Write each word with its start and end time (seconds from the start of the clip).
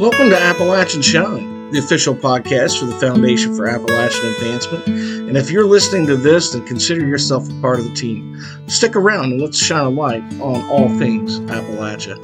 Welcome 0.00 0.30
to 0.30 0.40
Appalachian 0.40 1.02
Shine, 1.02 1.72
the 1.72 1.78
official 1.78 2.14
podcast 2.14 2.80
for 2.80 2.86
the 2.86 2.94
Foundation 2.94 3.54
for 3.54 3.66
Appalachian 3.66 4.30
Advancement. 4.30 4.86
And 4.86 5.36
if 5.36 5.50
you're 5.50 5.66
listening 5.66 6.06
to 6.06 6.16
this, 6.16 6.52
then 6.52 6.64
consider 6.64 7.06
yourself 7.06 7.46
a 7.50 7.60
part 7.60 7.80
of 7.80 7.84
the 7.84 7.92
team. 7.92 8.40
Stick 8.66 8.96
around 8.96 9.32
and 9.32 9.42
let's 9.42 9.58
shine 9.58 9.84
a 9.84 9.90
light 9.90 10.22
on 10.40 10.66
all 10.70 10.88
things 10.98 11.40
Appalachia. 11.40 12.16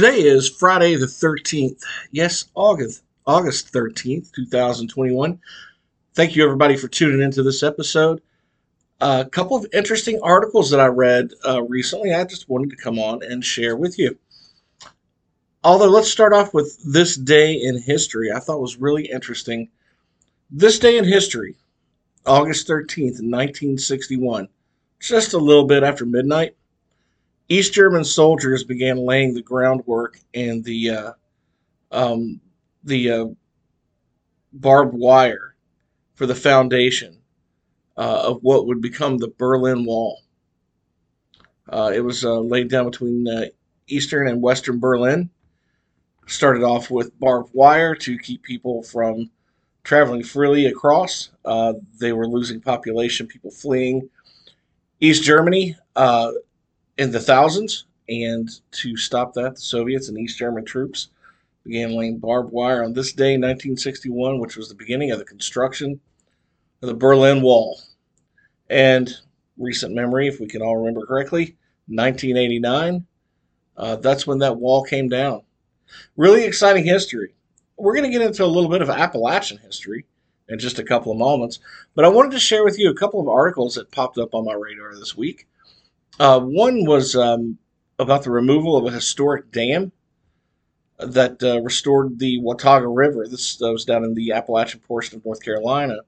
Today 0.00 0.22
is 0.22 0.48
Friday 0.48 0.96
the 0.96 1.04
13th. 1.04 1.82
Yes, 2.10 2.46
August 2.54 3.02
August 3.26 3.70
13th, 3.70 4.32
2021. 4.32 5.38
Thank 6.14 6.34
you 6.34 6.42
everybody 6.42 6.78
for 6.78 6.88
tuning 6.88 7.20
into 7.20 7.42
this 7.42 7.62
episode. 7.62 8.22
A 9.02 9.26
couple 9.26 9.58
of 9.58 9.66
interesting 9.74 10.18
articles 10.22 10.70
that 10.70 10.80
I 10.80 10.86
read 10.86 11.32
uh, 11.46 11.62
recently 11.64 12.14
I 12.14 12.24
just 12.24 12.48
wanted 12.48 12.70
to 12.70 12.82
come 12.82 12.98
on 12.98 13.22
and 13.22 13.44
share 13.44 13.76
with 13.76 13.98
you. 13.98 14.16
Although 15.62 15.90
let's 15.90 16.10
start 16.10 16.32
off 16.32 16.54
with 16.54 16.82
this 16.82 17.14
day 17.14 17.52
in 17.52 17.82
history. 17.82 18.32
I 18.32 18.40
thought 18.40 18.62
was 18.62 18.78
really 18.78 19.04
interesting. 19.04 19.68
This 20.50 20.78
day 20.78 20.96
in 20.96 21.04
history, 21.04 21.56
August 22.24 22.66
13th, 22.66 23.20
1961, 23.20 24.48
just 24.98 25.34
a 25.34 25.38
little 25.38 25.66
bit 25.66 25.82
after 25.82 26.06
midnight, 26.06 26.56
East 27.50 27.74
German 27.74 28.04
soldiers 28.04 28.62
began 28.62 28.96
laying 28.96 29.34
the 29.34 29.42
groundwork 29.42 30.20
and 30.32 30.62
the 30.62 30.90
uh, 30.90 31.12
um, 31.90 32.40
the 32.84 33.10
uh, 33.10 33.26
barbed 34.52 34.94
wire 34.94 35.56
for 36.14 36.26
the 36.26 36.34
foundation 36.34 37.18
uh, 37.96 38.22
of 38.28 38.38
what 38.42 38.68
would 38.68 38.80
become 38.80 39.18
the 39.18 39.32
Berlin 39.36 39.84
Wall. 39.84 40.22
Uh, 41.68 41.90
it 41.92 42.00
was 42.00 42.24
uh, 42.24 42.38
laid 42.38 42.68
down 42.68 42.84
between 42.88 43.26
uh, 43.26 43.46
eastern 43.88 44.28
and 44.28 44.40
western 44.40 44.78
Berlin. 44.78 45.28
Started 46.28 46.62
off 46.62 46.88
with 46.88 47.18
barbed 47.18 47.50
wire 47.52 47.96
to 47.96 48.16
keep 48.16 48.44
people 48.44 48.84
from 48.84 49.28
traveling 49.82 50.22
freely 50.22 50.66
across. 50.66 51.30
they 51.98 52.12
were 52.12 52.28
losing 52.28 52.60
population, 52.60 53.26
people 53.26 53.50
fleeing. 53.50 54.08
East 55.00 55.24
Germany 55.24 55.74
in 57.00 57.10
the 57.10 57.18
thousands. 57.18 57.86
And 58.10 58.48
to 58.72 58.96
stop 58.96 59.32
that, 59.34 59.54
the 59.54 59.60
Soviets 59.60 60.08
and 60.08 60.18
East 60.18 60.38
German 60.38 60.64
troops 60.64 61.08
began 61.64 61.96
laying 61.96 62.18
barbed 62.18 62.52
wire 62.52 62.84
on 62.84 62.92
this 62.92 63.12
day, 63.12 63.32
1961, 63.32 64.38
which 64.38 64.56
was 64.56 64.68
the 64.68 64.74
beginning 64.74 65.10
of 65.10 65.18
the 65.18 65.24
construction 65.24 65.98
of 66.82 66.88
the 66.88 66.94
Berlin 66.94 67.40
Wall. 67.40 67.80
And 68.68 69.10
recent 69.56 69.94
memory, 69.94 70.28
if 70.28 70.40
we 70.40 70.46
can 70.46 70.60
all 70.60 70.76
remember 70.76 71.06
correctly, 71.06 71.56
1989, 71.86 73.06
uh, 73.76 73.96
that's 73.96 74.26
when 74.26 74.38
that 74.38 74.56
wall 74.56 74.82
came 74.82 75.08
down. 75.08 75.42
Really 76.16 76.44
exciting 76.44 76.84
history. 76.84 77.34
We're 77.78 77.94
going 77.94 78.10
to 78.10 78.16
get 78.16 78.26
into 78.26 78.44
a 78.44 78.46
little 78.46 78.70
bit 78.70 78.82
of 78.82 78.90
Appalachian 78.90 79.58
history 79.58 80.04
in 80.48 80.58
just 80.58 80.78
a 80.78 80.84
couple 80.84 81.12
of 81.12 81.18
moments, 81.18 81.60
but 81.94 82.04
I 82.04 82.08
wanted 82.08 82.32
to 82.32 82.40
share 82.40 82.64
with 82.64 82.78
you 82.78 82.90
a 82.90 82.94
couple 82.94 83.20
of 83.20 83.28
articles 83.28 83.76
that 83.76 83.90
popped 83.90 84.18
up 84.18 84.34
on 84.34 84.44
my 84.44 84.52
radar 84.52 84.94
this 84.94 85.16
week. 85.16 85.46
Uh, 86.20 86.38
one 86.38 86.84
was 86.84 87.16
um, 87.16 87.56
about 87.98 88.24
the 88.24 88.30
removal 88.30 88.76
of 88.76 88.84
a 88.84 88.94
historic 88.94 89.50
dam 89.50 89.90
that 90.98 91.42
uh, 91.42 91.62
restored 91.62 92.18
the 92.18 92.38
Watauga 92.42 92.88
River. 92.88 93.26
This 93.26 93.58
was 93.58 93.86
down 93.86 94.04
in 94.04 94.12
the 94.12 94.32
Appalachian 94.32 94.80
portion 94.80 95.16
of 95.16 95.24
North 95.24 95.42
Carolina. 95.42 96.00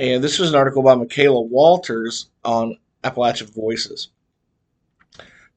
And 0.00 0.22
this 0.22 0.40
was 0.40 0.50
an 0.50 0.56
article 0.56 0.82
by 0.82 0.96
Michaela 0.96 1.40
Walters 1.40 2.26
on 2.44 2.76
Appalachian 3.04 3.46
Voices. 3.46 4.08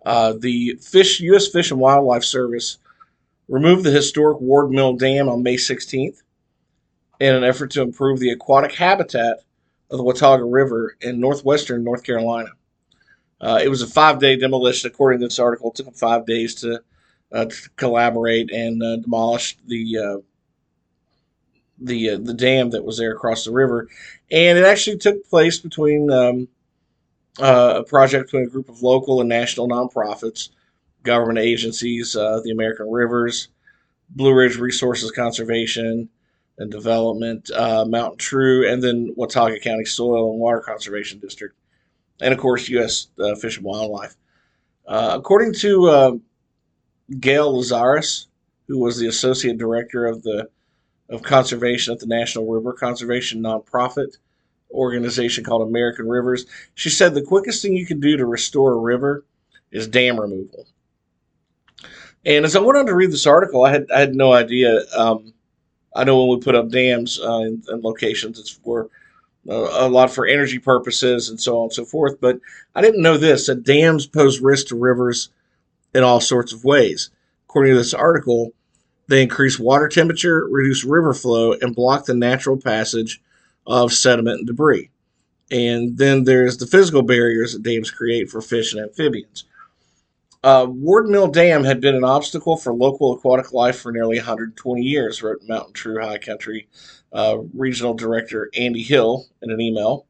Uh, 0.06 0.34
the 0.40 0.76
Fish 0.80 1.20
U.S. 1.22 1.48
Fish 1.48 1.72
and 1.72 1.80
Wildlife 1.80 2.24
Service 2.24 2.78
removed 3.48 3.84
the 3.84 3.90
historic 3.90 4.40
Ward 4.40 4.70
Mill 4.70 4.94
Dam 4.94 5.28
on 5.28 5.42
May 5.42 5.56
16th 5.56 6.22
in 7.20 7.34
an 7.34 7.44
effort 7.44 7.72
to 7.72 7.82
improve 7.82 8.20
the 8.20 8.30
aquatic 8.30 8.74
habitat 8.74 9.40
of 9.90 9.98
the 9.98 10.04
Watauga 10.04 10.44
River 10.44 10.96
in 11.02 11.20
northwestern 11.20 11.84
North 11.84 12.04
Carolina. 12.04 12.50
Uh, 13.42 13.60
it 13.62 13.70
was 13.70 13.82
a 13.82 13.88
five 13.88 14.20
day 14.20 14.36
demolition, 14.36 14.90
according 14.90 15.20
to 15.20 15.26
this 15.26 15.40
article. 15.40 15.72
It 15.72 15.76
took 15.76 15.88
them 15.88 15.96
five 15.96 16.28
days 16.28 16.56
to, 16.56 16.82
uh, 17.32 17.46
to 17.46 17.70
collaborate 17.76 18.52
and 18.52 18.82
uh, 18.84 18.98
demolish 18.98 19.58
the 19.66 19.98
uh, 19.98 20.18
the 21.80 22.12
uh, 22.12 22.18
the 22.22 22.36
dam 22.36 22.70
that 22.70 22.86
was 22.86 23.00
there 23.00 23.12
across 23.12 23.44
the 23.44 23.52
river, 23.52 23.90
and 24.30 24.60
it 24.60 24.64
actually 24.64 24.98
took 24.98 25.28
place 25.28 25.58
between 25.58 26.12
um, 26.12 26.48
uh, 27.40 27.78
a 27.78 27.84
project 27.84 28.28
between 28.28 28.46
a 28.46 28.50
group 28.50 28.70
of 28.70 28.84
local 28.84 29.22
and 29.22 29.30
national 29.30 29.68
nonprofits, 29.68 30.50
government 31.02 31.40
agencies, 31.40 32.14
the 32.14 32.52
American 32.52 32.92
Rivers, 32.92 33.48
Blue 34.12 34.36
Ridge 34.36 34.58
Resources 34.58 35.10
Conservation 35.10 36.10
and 36.60 36.72
Development, 36.72 37.50
Mountain 37.58 38.20
True, 38.20 38.70
and 38.72 38.84
then 38.84 39.14
Watauga 39.16 39.60
County 39.60 39.86
Soil 39.86 40.30
and 40.30 40.40
Water 40.40 40.60
Conservation 40.60 41.18
District 41.18 41.56
and 42.22 42.34
of 42.34 42.40
course, 42.40 42.70
U.S. 42.70 43.08
Uh, 43.20 43.36
Fish 43.36 43.58
and 43.58 43.66
Wildlife. 43.66 44.16
Uh, 44.88 45.16
according 45.18 45.54
to 45.56 45.90
uh, 45.90 46.12
Gail 47.20 47.58
Lazarus, 47.58 48.28
who 48.68 48.80
was 48.80 48.98
the 48.98 49.08
associate 49.08 49.58
director 49.58 50.06
of 50.06 50.24
the 50.24 50.50
of 51.10 51.24
conservation 51.24 51.92
at 51.94 52.00
the 52.00 52.08
National 52.08 52.50
River 52.50 52.72
Conservation 52.72 53.44
nonprofit 53.44 54.18
organization 54.72 55.44
called 55.44 55.68
American 55.68 56.08
Rivers, 56.08 56.46
she 56.74 56.90
said 56.90 57.14
the 57.14 57.22
quickest 57.22 57.62
thing 57.62 57.76
you 57.76 57.86
can 57.86 58.00
do 58.00 58.16
to 58.16 58.26
restore 58.26 58.72
a 58.72 58.78
river 58.78 59.26
is 59.72 59.88
dam 59.88 60.18
removal. 60.18 60.68
And 62.26 62.46
as 62.46 62.56
I 62.56 62.60
went 62.60 62.78
on 62.78 62.86
to 62.86 62.96
read 62.96 63.12
this 63.12 63.28
article, 63.28 63.66
I 63.66 63.72
had 63.72 63.88
I 63.94 64.00
had 64.00 64.16
no 64.16 64.32
idea. 64.34 64.82
Um, 64.96 65.34
I 65.96 66.04
know 66.04 66.24
when 66.24 66.38
we 66.38 66.44
put 66.44 66.56
up 66.56 66.70
dams 66.70 67.20
uh, 67.20 67.40
in, 67.40 67.64
in, 67.70 67.82
locations, 67.82 68.40
it's 68.40 68.50
for 68.50 68.90
a 69.50 69.90
lot 69.90 70.12
for 70.12 70.26
energy 70.26 70.60
purposes 70.60 71.30
and 71.30 71.40
so 71.40 71.58
on 71.58 71.64
and 71.64 71.74
so 71.74 71.86
forth. 71.86 72.20
But 72.22 72.40
I 72.76 72.82
didn't 72.82 73.02
know 73.02 73.18
this 73.18 73.48
that 73.48 73.64
dams 73.64 74.06
pose 74.08 74.40
risk 74.40 74.68
to 74.68 74.76
rivers 74.76 75.30
in 75.94 76.04
all 76.04 76.22
sorts 76.22 76.54
of 76.54 76.64
ways. 76.64 77.10
According 77.48 77.74
to 77.74 77.78
this 77.78 77.94
article, 77.94 78.54
they 79.08 79.22
increase 79.22 79.60
water 79.60 79.88
temperature, 79.88 80.48
reduce 80.48 80.86
river 80.86 81.14
flow, 81.14 81.54
and 81.54 81.76
block 81.76 82.06
the 82.06 82.14
natural 82.14 82.58
passage 82.58 83.22
of 83.68 83.92
sediment 83.92 84.40
and 84.40 84.48
debris. 84.48 84.90
And 85.50 85.98
then 85.98 86.24
there's 86.24 86.58
the 86.58 86.68
physical 86.68 87.02
barriers 87.02 87.54
that 87.54 87.64
dams 87.64 87.92
create 87.92 88.30
for 88.30 88.42
fish 88.42 88.74
and 88.74 88.82
amphibians. 88.82 89.44
Uh, 90.44 90.66
Ward 90.68 91.08
Mill 91.08 91.28
Dam 91.28 91.64
had 91.64 91.82
been 91.82 91.96
an 91.96 92.04
obstacle 92.04 92.58
for 92.58 92.74
local 92.74 93.14
aquatic 93.14 93.54
life 93.54 93.80
for 93.80 93.92
nearly 93.92 94.18
120 94.18 94.82
years, 94.82 95.22
wrote 95.22 95.42
Mountain 95.48 95.74
True 95.74 96.02
High 96.02 96.18
Country 96.18 96.68
uh, 97.14 97.38
Regional 97.54 97.94
Director 97.94 98.50
Andy 98.56 98.82
Hill 98.82 99.28
in 99.44 99.52
an 99.52 99.62
email. 99.62 100.08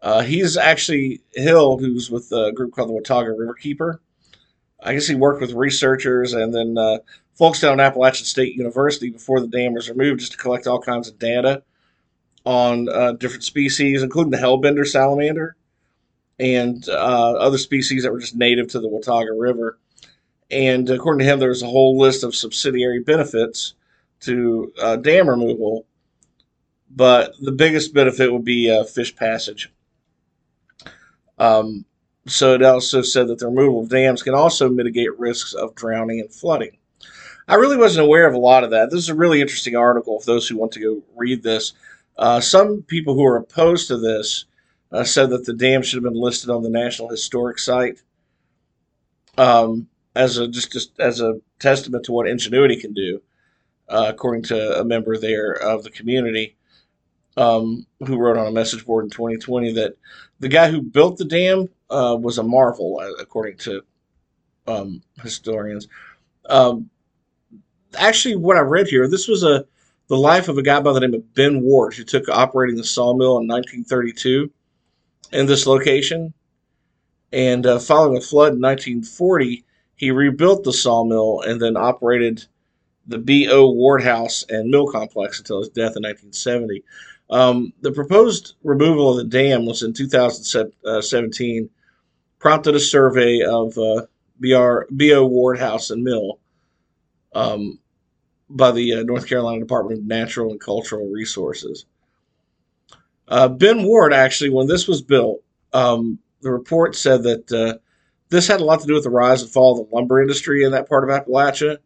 Uh, 0.00 0.22
he's 0.22 0.56
actually 0.56 1.20
Hill, 1.34 1.76
who's 1.76 2.10
with 2.10 2.32
a 2.32 2.52
group 2.52 2.72
called 2.72 2.88
the 2.88 2.94
Watauga 2.94 3.32
Riverkeeper. 3.32 3.98
I 4.82 4.94
guess 4.94 5.06
he 5.06 5.14
worked 5.14 5.42
with 5.42 5.52
researchers 5.52 6.32
and 6.32 6.54
then 6.54 6.78
uh, 6.78 6.98
folks 7.34 7.60
down 7.60 7.80
at 7.80 7.86
Appalachian 7.86 8.24
State 8.24 8.56
University 8.56 9.10
before 9.10 9.40
the 9.40 9.46
dam 9.46 9.74
was 9.74 9.90
removed 9.90 10.20
just 10.20 10.32
to 10.32 10.38
collect 10.38 10.66
all 10.66 10.80
kinds 10.80 11.06
of 11.06 11.18
data 11.18 11.62
on 12.46 12.88
uh, 12.88 13.12
different 13.12 13.44
species, 13.44 14.02
including 14.02 14.30
the 14.30 14.38
hellbender 14.38 14.86
salamander 14.86 15.54
and 16.40 16.88
uh, 16.88 17.32
other 17.32 17.58
species 17.58 18.02
that 18.02 18.12
were 18.12 18.18
just 18.18 18.34
native 18.34 18.66
to 18.68 18.80
the 18.80 18.88
Watauga 18.88 19.32
River. 19.32 19.78
And 20.50 20.88
according 20.88 21.20
to 21.20 21.30
him, 21.30 21.38
there's 21.38 21.62
a 21.62 21.66
whole 21.66 21.98
list 21.98 22.24
of 22.24 22.34
subsidiary 22.34 23.00
benefits 23.00 23.74
to 24.20 24.72
uh, 24.80 24.96
dam 24.96 25.28
removal, 25.28 25.86
but 26.90 27.34
the 27.40 27.52
biggest 27.52 27.92
benefit 27.92 28.32
would 28.32 28.44
be 28.44 28.70
uh, 28.70 28.84
fish 28.84 29.14
passage. 29.14 29.70
Um, 31.38 31.84
so 32.26 32.54
it 32.54 32.62
also 32.62 33.02
said 33.02 33.28
that 33.28 33.38
the 33.38 33.46
removal 33.46 33.82
of 33.82 33.90
dams 33.90 34.22
can 34.22 34.34
also 34.34 34.68
mitigate 34.68 35.18
risks 35.18 35.52
of 35.52 35.74
drowning 35.74 36.20
and 36.20 36.32
flooding. 36.32 36.78
I 37.48 37.56
really 37.56 37.76
wasn't 37.76 38.06
aware 38.06 38.26
of 38.26 38.34
a 38.34 38.38
lot 38.38 38.64
of 38.64 38.70
that. 38.70 38.90
This 38.90 39.00
is 39.00 39.08
a 39.08 39.14
really 39.14 39.40
interesting 39.40 39.76
article 39.76 40.20
for 40.20 40.26
those 40.26 40.48
who 40.48 40.56
want 40.56 40.72
to 40.72 40.80
go 40.80 41.02
read 41.16 41.42
this. 41.42 41.74
Uh, 42.16 42.40
some 42.40 42.82
people 42.82 43.14
who 43.14 43.24
are 43.24 43.36
opposed 43.36 43.88
to 43.88 43.98
this 43.98 44.46
uh, 44.92 45.04
said 45.04 45.30
that 45.30 45.46
the 45.46 45.54
dam 45.54 45.82
should 45.82 46.02
have 46.02 46.12
been 46.12 46.20
listed 46.20 46.50
on 46.50 46.62
the 46.62 46.70
National 46.70 47.08
Historic 47.08 47.58
Site 47.58 48.00
um, 49.38 49.88
as 50.14 50.38
a 50.38 50.48
just, 50.48 50.72
just 50.72 50.98
as 50.98 51.20
a 51.20 51.40
testament 51.58 52.04
to 52.04 52.12
what 52.12 52.28
ingenuity 52.28 52.76
can 52.76 52.92
do, 52.92 53.22
uh, 53.88 54.06
according 54.08 54.42
to 54.42 54.80
a 54.80 54.84
member 54.84 55.16
there 55.16 55.52
of 55.52 55.84
the 55.84 55.90
community 55.90 56.56
um, 57.36 57.86
who 58.06 58.18
wrote 58.18 58.36
on 58.36 58.46
a 58.46 58.52
message 58.52 58.84
board 58.84 59.04
in 59.04 59.10
2020 59.10 59.72
that 59.72 59.94
the 60.40 60.48
guy 60.48 60.70
who 60.70 60.82
built 60.82 61.16
the 61.16 61.24
dam 61.24 61.68
uh, 61.90 62.16
was 62.18 62.38
a 62.38 62.42
marvel, 62.42 63.00
uh, 63.00 63.12
according 63.22 63.56
to 63.58 63.82
um, 64.66 65.02
historians. 65.22 65.88
Um, 66.48 66.90
actually, 67.96 68.36
what 68.36 68.56
I 68.56 68.60
read 68.60 68.88
here, 68.88 69.08
this 69.08 69.28
was 69.28 69.44
a 69.44 69.64
the 70.08 70.16
life 70.16 70.48
of 70.48 70.58
a 70.58 70.62
guy 70.62 70.80
by 70.80 70.92
the 70.92 70.98
name 70.98 71.14
of 71.14 71.34
Ben 71.34 71.62
Ward, 71.62 71.94
who 71.94 72.02
took 72.02 72.28
operating 72.28 72.76
the 72.76 72.82
sawmill 72.82 73.38
in 73.38 73.46
1932 73.46 74.50
in 75.32 75.46
this 75.46 75.66
location. 75.66 76.32
And 77.32 77.66
uh, 77.66 77.78
following 77.78 78.16
a 78.16 78.20
flood 78.20 78.54
in 78.54 78.60
1940, 78.60 79.64
he 79.96 80.10
rebuilt 80.10 80.64
the 80.64 80.72
sawmill 80.72 81.42
and 81.42 81.60
then 81.60 81.76
operated 81.76 82.44
the 83.06 83.18
B.O. 83.18 83.70
Ward 83.70 84.02
House 84.02 84.44
and 84.48 84.70
Mill 84.70 84.90
Complex 84.90 85.38
until 85.38 85.60
his 85.60 85.68
death 85.68 85.96
in 85.96 86.02
1970. 86.02 86.82
Um, 87.30 87.72
the 87.80 87.92
proposed 87.92 88.54
removal 88.64 89.10
of 89.10 89.16
the 89.16 89.24
dam 89.24 89.66
was 89.66 89.82
in 89.82 89.92
2017, 89.92 91.70
prompted 92.38 92.74
a 92.74 92.80
survey 92.80 93.42
of 93.42 93.76
uh, 93.78 94.06
BR, 94.40 94.92
B.O. 94.96 95.26
Ward 95.26 95.58
House 95.58 95.90
and 95.90 96.02
Mill. 96.02 96.38
Um, 97.32 97.78
by 98.50 98.72
the 98.72 98.94
uh, 98.94 99.02
North 99.04 99.26
Carolina 99.26 99.60
Department 99.60 100.00
of 100.00 100.06
Natural 100.06 100.50
and 100.50 100.60
Cultural 100.60 101.08
Resources. 101.08 101.86
Uh, 103.30 103.48
ben 103.48 103.84
Ward, 103.84 104.12
actually, 104.12 104.50
when 104.50 104.66
this 104.66 104.88
was 104.88 105.00
built, 105.00 105.42
um, 105.72 106.18
the 106.42 106.50
report 106.50 106.96
said 106.96 107.22
that 107.22 107.52
uh, 107.52 107.78
this 108.28 108.48
had 108.48 108.60
a 108.60 108.64
lot 108.64 108.80
to 108.80 108.86
do 108.86 108.94
with 108.94 109.04
the 109.04 109.10
rise 109.10 109.42
and 109.42 109.50
fall 109.50 109.80
of 109.80 109.88
the 109.88 109.94
lumber 109.94 110.20
industry 110.20 110.64
in 110.64 110.72
that 110.72 110.88
part 110.88 111.08
of 111.08 111.10
Appalachia, 111.10 111.78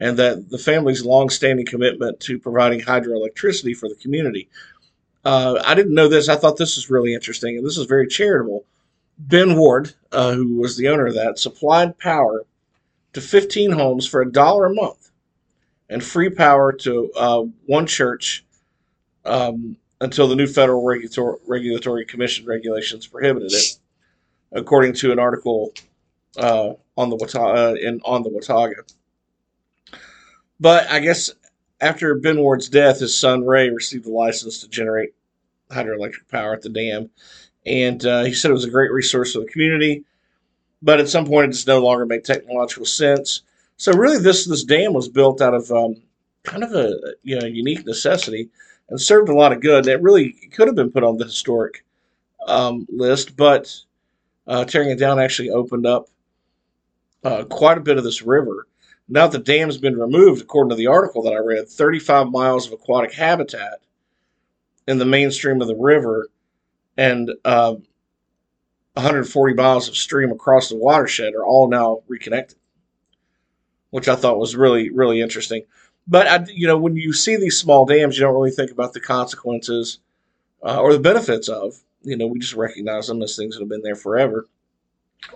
and 0.00 0.16
that 0.18 0.50
the 0.50 0.58
family's 0.58 1.04
long-standing 1.04 1.66
commitment 1.66 2.18
to 2.20 2.38
providing 2.38 2.80
hydroelectricity 2.80 3.76
for 3.76 3.88
the 3.88 3.94
community. 3.96 4.48
Uh, 5.24 5.62
I 5.64 5.74
didn't 5.74 5.94
know 5.94 6.08
this. 6.08 6.28
I 6.28 6.36
thought 6.36 6.56
this 6.56 6.76
was 6.76 6.90
really 6.90 7.14
interesting, 7.14 7.56
and 7.56 7.66
this 7.66 7.78
is 7.78 7.86
very 7.86 8.08
charitable. 8.08 8.64
Ben 9.18 9.56
Ward, 9.56 9.94
uh, 10.12 10.32
who 10.32 10.56
was 10.56 10.76
the 10.76 10.88
owner 10.88 11.06
of 11.06 11.14
that, 11.14 11.38
supplied 11.38 11.98
power 11.98 12.44
to 13.12 13.20
15 13.20 13.72
homes 13.72 14.06
for 14.06 14.20
a 14.20 14.30
dollar 14.30 14.66
a 14.66 14.74
month 14.74 15.10
and 15.88 16.02
free 16.02 16.30
power 16.30 16.72
to 16.72 17.10
uh, 17.16 17.42
one 17.66 17.86
church 17.86 18.44
um, 19.24 19.76
until 20.00 20.28
the 20.28 20.36
new 20.36 20.46
federal 20.46 20.84
regulatory, 20.84 21.38
regulatory 21.46 22.04
commission 22.04 22.46
regulations 22.46 23.06
prohibited 23.06 23.52
it, 23.52 23.78
according 24.52 24.92
to 24.94 25.12
an 25.12 25.18
article 25.18 25.72
uh, 26.36 26.72
on 26.96 27.10
the 27.10 27.16
Watauga, 27.16 27.72
uh, 27.72 27.74
in 27.74 28.00
on 28.04 28.22
the 28.22 28.30
Watauga. 28.30 28.82
But 30.60 30.88
I 30.90 31.00
guess 31.00 31.30
after 31.80 32.14
Ben 32.16 32.40
Ward's 32.40 32.68
death, 32.68 33.00
his 33.00 33.16
son 33.16 33.44
Ray 33.44 33.70
received 33.70 34.04
the 34.04 34.10
license 34.10 34.60
to 34.60 34.68
generate 34.68 35.10
hydroelectric 35.70 36.28
power 36.30 36.54
at 36.54 36.62
the 36.62 36.68
dam, 36.68 37.10
and 37.66 38.04
uh, 38.04 38.24
he 38.24 38.34
said 38.34 38.50
it 38.50 38.54
was 38.54 38.64
a 38.64 38.70
great 38.70 38.92
resource 38.92 39.32
for 39.32 39.40
the 39.40 39.46
community. 39.46 40.04
But 40.80 41.00
at 41.00 41.08
some 41.08 41.26
point, 41.26 41.48
it 41.48 41.52
just 41.52 41.66
no 41.66 41.80
longer 41.80 42.06
made 42.06 42.24
technological 42.24 42.86
sense. 42.86 43.42
So 43.76 43.92
really, 43.92 44.18
this 44.18 44.46
this 44.46 44.64
dam 44.64 44.92
was 44.92 45.08
built 45.08 45.40
out 45.40 45.54
of 45.54 45.70
um, 45.72 45.96
kind 46.44 46.62
of 46.62 46.72
a 46.72 47.14
you 47.22 47.38
know 47.38 47.46
unique 47.46 47.84
necessity 47.84 48.48
and 48.88 49.00
served 49.00 49.28
a 49.28 49.34
lot 49.34 49.52
of 49.52 49.60
good. 49.60 49.86
It 49.86 50.02
really 50.02 50.32
could 50.52 50.68
have 50.68 50.76
been 50.76 50.90
put 50.90 51.04
on 51.04 51.16
the 51.16 51.24
historic 51.24 51.84
um, 52.46 52.86
list, 52.90 53.36
but 53.36 53.74
uh, 54.46 54.64
tearing 54.64 54.90
it 54.90 54.98
down 54.98 55.18
actually 55.18 55.50
opened 55.50 55.86
up 55.86 56.08
uh, 57.24 57.44
quite 57.44 57.78
a 57.78 57.82
bit 57.82 57.98
of 57.98 58.04
this 58.04 58.22
river. 58.22 58.66
Now 59.08 59.26
that 59.26 59.44
the 59.44 59.52
dam's 59.52 59.78
been 59.78 59.98
removed, 59.98 60.42
according 60.42 60.70
to 60.70 60.76
the 60.76 60.86
article 60.86 61.22
that 61.22 61.32
I 61.32 61.38
read, 61.38 61.68
35 61.68 62.28
miles 62.28 62.66
of 62.66 62.72
aquatic 62.72 63.12
habitat 63.12 63.80
in 64.86 64.98
the 64.98 65.04
mainstream 65.04 65.60
of 65.60 65.68
the 65.68 65.76
river 65.76 66.28
and 66.96 67.30
uh, 67.44 67.74
140 68.94 69.54
miles 69.54 69.88
of 69.88 69.96
stream 69.96 70.30
across 70.32 70.68
the 70.68 70.76
watershed 70.76 71.34
are 71.34 71.44
all 71.44 71.68
now 71.68 72.02
reconnected 72.08 72.58
which 73.90 74.08
I 74.08 74.16
thought 74.16 74.38
was 74.38 74.56
really 74.56 74.90
really 74.90 75.20
interesting. 75.20 75.64
But 76.08 76.26
I, 76.26 76.44
you 76.50 76.66
know, 76.66 76.78
when 76.78 76.96
you 76.96 77.12
see 77.12 77.36
these 77.36 77.58
small 77.58 77.84
dams, 77.84 78.16
you 78.16 78.24
don't 78.24 78.34
really 78.34 78.50
think 78.50 78.70
about 78.70 78.94
the 78.94 79.00
consequences 79.00 79.98
uh, 80.62 80.80
or 80.80 80.92
the 80.92 80.98
benefits 80.98 81.48
of. 81.48 81.78
You 82.02 82.16
know, 82.16 82.26
we 82.26 82.38
just 82.38 82.54
recognize 82.54 83.06
them 83.06 83.22
as 83.22 83.36
things 83.36 83.54
that 83.54 83.60
have 83.60 83.68
been 83.68 83.82
there 83.82 83.94
forever, 83.94 84.46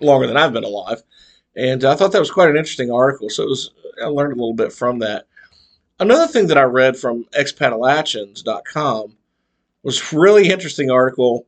longer 0.01 0.27
than 0.27 0.37
I've 0.37 0.53
been 0.53 0.65
alive. 0.65 1.03
And 1.55 1.85
I 1.85 1.95
thought 1.95 2.13
that 2.13 2.21
was 2.21 2.31
quite 2.31 2.49
an 2.49 2.57
interesting 2.57 2.91
article. 2.91 3.29
So 3.29 3.43
it 3.43 3.49
was, 3.49 3.71
I 4.03 4.07
learned 4.07 4.33
a 4.33 4.37
little 4.37 4.55
bit 4.55 4.73
from 4.73 5.01
that. 5.01 5.27
Another 6.01 6.27
thing 6.27 6.47
that 6.47 6.57
I 6.57 6.63
read 6.63 6.97
from 6.97 7.27
expatalachians.com 7.39 9.17
was 9.83 10.13
really 10.13 10.49
interesting 10.49 10.91
article. 10.91 11.47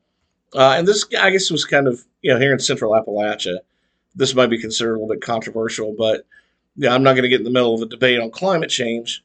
Uh, 0.54 0.74
and 0.76 0.86
this, 0.86 1.06
I 1.18 1.30
guess, 1.30 1.50
was 1.50 1.64
kind 1.64 1.88
of, 1.88 2.04
you 2.20 2.32
know, 2.32 2.38
here 2.38 2.52
in 2.52 2.58
central 2.58 2.92
Appalachia. 2.92 3.58
This 4.14 4.34
might 4.34 4.50
be 4.50 4.60
considered 4.60 4.94
a 4.94 4.98
little 4.98 5.14
bit 5.14 5.22
controversial, 5.22 5.94
but 5.96 6.26
yeah, 6.76 6.94
I'm 6.94 7.02
not 7.02 7.12
going 7.12 7.22
to 7.22 7.28
get 7.28 7.40
in 7.40 7.44
the 7.44 7.50
middle 7.50 7.74
of 7.74 7.82
a 7.82 7.86
debate 7.86 8.20
on 8.20 8.30
climate 8.30 8.70
change, 8.70 9.24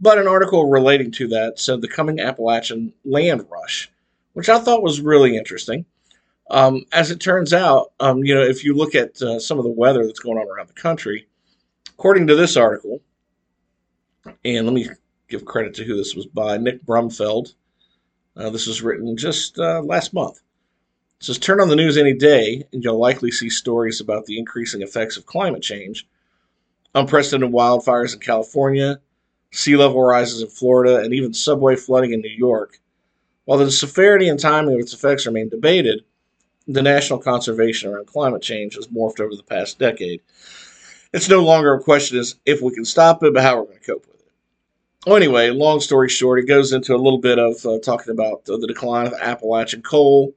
but 0.00 0.18
an 0.18 0.26
article 0.26 0.68
relating 0.68 1.10
to 1.12 1.28
that 1.28 1.58
said 1.58 1.80
the 1.80 1.88
coming 1.88 2.20
Appalachian 2.20 2.92
land 3.04 3.46
rush, 3.50 3.90
which 4.32 4.48
I 4.48 4.58
thought 4.58 4.82
was 4.82 5.00
really 5.00 5.36
interesting. 5.36 5.84
Um, 6.50 6.84
as 6.92 7.10
it 7.10 7.20
turns 7.20 7.54
out, 7.54 7.92
um, 8.00 8.24
you 8.24 8.34
know, 8.34 8.42
if 8.42 8.64
you 8.64 8.74
look 8.74 8.94
at 8.94 9.22
uh, 9.22 9.38
some 9.38 9.58
of 9.58 9.64
the 9.64 9.70
weather 9.70 10.04
that's 10.04 10.18
going 10.18 10.38
on 10.38 10.48
around 10.48 10.68
the 10.68 10.74
country, 10.74 11.28
according 11.90 12.26
to 12.26 12.34
this 12.34 12.56
article, 12.56 13.00
and 14.44 14.66
let 14.66 14.74
me 14.74 14.88
give 15.28 15.44
credit 15.44 15.74
to 15.74 15.84
who 15.84 15.96
this 15.96 16.14
was 16.14 16.26
by 16.26 16.58
Nick 16.58 16.84
Brumfield. 16.84 17.54
Uh, 18.36 18.50
this 18.50 18.66
was 18.66 18.82
written 18.82 19.16
just 19.16 19.58
uh, 19.58 19.80
last 19.82 20.12
month. 20.12 20.40
It 21.20 21.26
says, 21.26 21.38
Turn 21.38 21.60
on 21.60 21.68
the 21.68 21.76
news 21.76 21.96
any 21.96 22.12
day, 22.12 22.64
and 22.72 22.82
you'll 22.82 22.98
likely 22.98 23.30
see 23.30 23.48
stories 23.48 24.00
about 24.00 24.26
the 24.26 24.38
increasing 24.38 24.82
effects 24.82 25.16
of 25.16 25.26
climate 25.26 25.62
change 25.62 26.06
unprecedented 26.94 27.52
wildfires 27.52 28.14
in 28.14 28.20
California, 28.20 29.00
sea 29.50 29.76
level 29.76 30.02
rises 30.02 30.42
in 30.42 30.48
Florida, 30.48 30.98
and 30.98 31.14
even 31.14 31.34
subway 31.34 31.76
flooding 31.76 32.12
in 32.12 32.20
New 32.20 32.28
York. 32.30 32.78
While 33.44 33.58
the 33.58 33.70
severity 33.70 34.28
and 34.28 34.38
timing 34.38 34.74
of 34.74 34.80
its 34.80 34.94
effects 34.94 35.26
remain 35.26 35.48
debated, 35.48 36.04
the 36.68 36.82
national 36.82 37.18
conservation 37.18 37.90
around 37.90 38.06
climate 38.06 38.42
change 38.42 38.76
has 38.76 38.86
morphed 38.88 39.20
over 39.20 39.34
the 39.34 39.42
past 39.42 39.78
decade. 39.78 40.20
it's 41.12 41.28
no 41.28 41.42
longer 41.44 41.74
a 41.74 41.82
question 41.82 42.18
as 42.18 42.36
if 42.46 42.62
we 42.62 42.74
can 42.74 42.84
stop 42.84 43.22
it, 43.22 43.34
but 43.34 43.42
how 43.42 43.56
we're 43.58 43.64
going 43.64 43.78
to 43.78 43.84
cope 43.84 44.06
with 44.06 44.20
it. 44.20 44.32
Well, 45.06 45.16
anyway, 45.16 45.50
long 45.50 45.80
story 45.80 46.08
short, 46.08 46.38
it 46.38 46.46
goes 46.46 46.72
into 46.72 46.94
a 46.94 46.96
little 46.96 47.18
bit 47.18 47.38
of 47.38 47.66
uh, 47.66 47.80
talking 47.80 48.12
about 48.12 48.48
uh, 48.48 48.56
the 48.56 48.68
decline 48.68 49.06
of 49.06 49.14
Appalachian 49.14 49.82
coal 49.82 50.34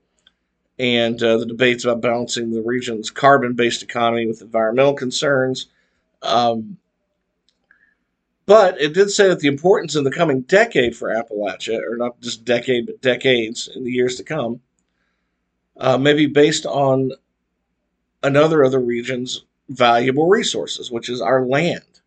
and 0.80 1.22
uh, 1.22 1.38
the 1.38 1.46
debates 1.46 1.86
about 1.86 2.02
balancing 2.02 2.52
the 2.52 2.62
region's 2.62 3.12
carbon-based 3.12 3.84
economy 3.84 4.26
with 4.26 4.42
environmental 4.42 4.94
concerns. 4.94 5.68
Um, 6.22 6.78
but 8.46 8.80
it 8.80 8.94
did 8.94 9.10
say 9.10 9.28
that 9.28 9.40
the 9.40 9.48
importance 9.48 9.96
in 9.96 10.04
the 10.04 10.12
coming 10.12 10.42
decade 10.42 10.96
for 10.96 11.10
Appalachia, 11.10 11.80
or 11.82 11.98
not 11.98 12.22
just 12.22 12.46
decade, 12.46 12.86
but 12.86 13.02
decades 13.02 13.70
in 13.76 13.84
the 13.84 13.92
years 13.92 14.16
to 14.18 14.24
come, 14.24 14.62
uh, 15.78 15.98
may 15.98 16.14
be 16.14 16.28
based 16.28 16.66
on 16.66 17.12
another 18.22 18.62
of 18.62 18.72
the 18.72 18.80
region's 18.80 19.46
valuable 19.70 20.28
resources, 20.28 20.92
which 20.92 21.10
is 21.10 21.22
our 21.22 21.46
land. 21.46 22.02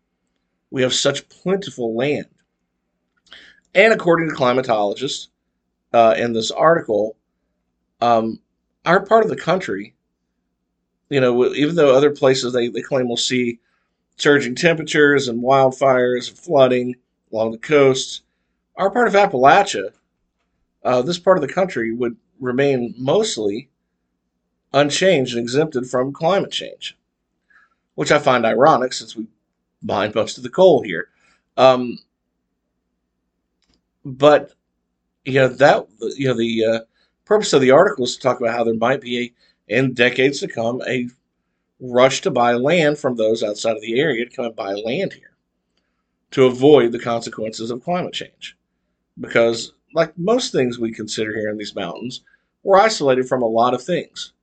We 0.71 0.81
have 0.81 0.93
such 0.93 1.27
plentiful 1.29 1.95
land. 1.95 2.27
And 3.75 3.93
according 3.93 4.29
to 4.29 4.35
climatologists 4.35 5.27
uh, 5.93 6.15
in 6.17 6.33
this 6.33 6.51
article, 6.51 7.17
um, 8.01 8.39
our 8.85 9.05
part 9.05 9.23
of 9.23 9.29
the 9.29 9.35
country, 9.35 9.93
you 11.09 11.19
know, 11.19 11.53
even 11.53 11.75
though 11.75 11.95
other 11.95 12.11
places 12.11 12.53
they, 12.53 12.69
they 12.69 12.81
claim 12.81 13.09
will 13.09 13.17
see 13.17 13.59
surging 14.19 14.55
temperatures 14.55 15.27
and 15.27 15.41
wildfires 15.41 16.29
and 16.29 16.37
flooding 16.37 16.95
along 17.31 17.51
the 17.51 17.57
coasts. 17.57 18.21
Our 18.75 18.91
part 18.91 19.07
of 19.07 19.13
Appalachia, 19.13 19.91
uh, 20.83 21.01
this 21.01 21.19
part 21.19 21.37
of 21.37 21.41
the 21.41 21.53
country, 21.53 21.93
would 21.93 22.17
remain 22.39 22.93
mostly 22.97 23.69
unchanged 24.73 25.35
and 25.35 25.41
exempted 25.41 25.87
from 25.87 26.13
climate 26.13 26.51
change, 26.51 26.97
which 27.95 28.11
I 28.11 28.19
find 28.19 28.45
ironic 28.45 28.93
since 28.93 29.15
we 29.15 29.27
mine 29.81 30.11
most 30.13 30.37
of 30.37 30.43
the 30.43 30.49
coal 30.49 30.81
here. 30.81 31.09
Um, 31.57 31.99
but 34.05 34.53
you 35.25 35.33
know 35.33 35.47
that 35.47 35.87
you 36.17 36.27
know 36.27 36.37
the 36.37 36.65
uh, 36.65 36.79
purpose 37.25 37.53
of 37.53 37.61
the 37.61 37.71
article 37.71 38.05
is 38.05 38.15
to 38.15 38.21
talk 38.21 38.39
about 38.39 38.55
how 38.55 38.63
there 38.63 38.73
might 38.73 39.01
be 39.01 39.19
a, 39.67 39.75
in 39.77 39.93
decades 39.93 40.39
to 40.39 40.47
come 40.47 40.81
a 40.87 41.07
rush 41.79 42.21
to 42.21 42.31
buy 42.31 42.53
land 42.53 42.97
from 42.97 43.15
those 43.15 43.43
outside 43.43 43.75
of 43.75 43.81
the 43.81 43.99
area 43.99 44.25
to 44.25 44.35
come 44.35 44.45
and 44.45 44.55
buy 44.55 44.73
land 44.73 45.13
here 45.13 45.29
to 46.31 46.45
avoid 46.45 46.91
the 46.91 46.99
consequences 46.99 47.71
of 47.71 47.83
climate 47.83 48.13
change. 48.13 48.55
Because, 49.19 49.73
like 49.93 50.17
most 50.17 50.51
things 50.51 50.77
we 50.77 50.91
consider 50.91 51.33
here 51.33 51.49
in 51.49 51.57
these 51.57 51.75
mountains, 51.75 52.21
we're 52.63 52.77
isolated 52.77 53.27
from 53.27 53.41
a 53.41 53.47
lot 53.47 53.73
of 53.73 53.83
things 53.83 54.33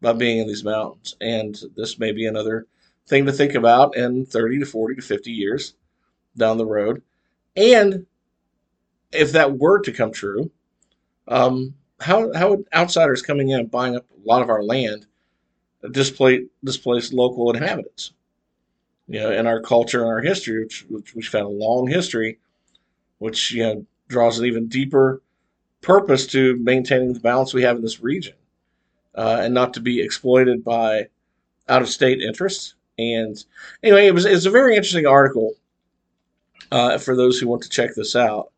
by 0.00 0.12
being 0.12 0.38
in 0.38 0.46
these 0.46 0.64
mountains. 0.64 1.16
And 1.20 1.58
this 1.76 1.98
may 1.98 2.12
be 2.12 2.26
another 2.26 2.66
thing 3.06 3.24
to 3.26 3.32
think 3.32 3.54
about 3.54 3.96
in 3.96 4.26
30 4.26 4.60
to 4.60 4.66
40 4.66 4.96
to 4.96 5.02
50 5.02 5.30
years 5.30 5.74
down 6.36 6.58
the 6.58 6.66
road. 6.66 7.02
And 7.56 8.06
if 9.12 9.32
that 9.32 9.58
were 9.58 9.80
to 9.80 9.92
come 9.92 10.12
true, 10.12 10.50
um, 11.28 11.74
how, 12.00 12.32
how 12.34 12.50
would 12.50 12.64
outsiders 12.74 13.22
coming 13.22 13.50
in 13.50 13.60
and 13.60 13.70
buying 13.70 13.96
up 13.96 14.04
a 14.10 14.28
lot 14.28 14.42
of 14.42 14.50
our 14.50 14.62
land 14.62 15.06
displaced 15.90 16.48
displaced 16.64 17.12
local 17.12 17.50
inhabitants. 17.52 18.12
You 19.08 19.20
know, 19.20 19.32
in 19.32 19.46
our 19.46 19.60
culture 19.60 20.02
and 20.02 20.10
our 20.10 20.20
history, 20.20 20.62
which, 20.62 20.86
which 20.88 21.14
we've 21.14 21.32
had 21.32 21.42
a 21.42 21.48
long 21.48 21.88
history, 21.88 22.38
which 23.18 23.52
you 23.52 23.62
know 23.62 23.86
draws 24.08 24.38
an 24.38 24.46
even 24.46 24.68
deeper 24.68 25.22
purpose 25.80 26.26
to 26.28 26.56
maintaining 26.56 27.12
the 27.12 27.20
balance 27.20 27.52
we 27.52 27.62
have 27.62 27.76
in 27.76 27.82
this 27.82 28.00
region, 28.00 28.34
uh, 29.14 29.38
and 29.40 29.54
not 29.54 29.74
to 29.74 29.80
be 29.80 30.00
exploited 30.00 30.64
by 30.64 31.08
out 31.68 31.82
of 31.82 31.88
state 31.88 32.20
interests. 32.20 32.74
And 32.98 33.42
anyway, 33.82 34.06
it 34.06 34.14
was 34.14 34.24
it's 34.24 34.46
a 34.46 34.50
very 34.50 34.76
interesting 34.76 35.06
article 35.06 35.54
uh, 36.70 36.98
for 36.98 37.16
those 37.16 37.38
who 37.38 37.48
want 37.48 37.62
to 37.62 37.68
check 37.68 37.94
this 37.94 38.14
out. 38.14 38.50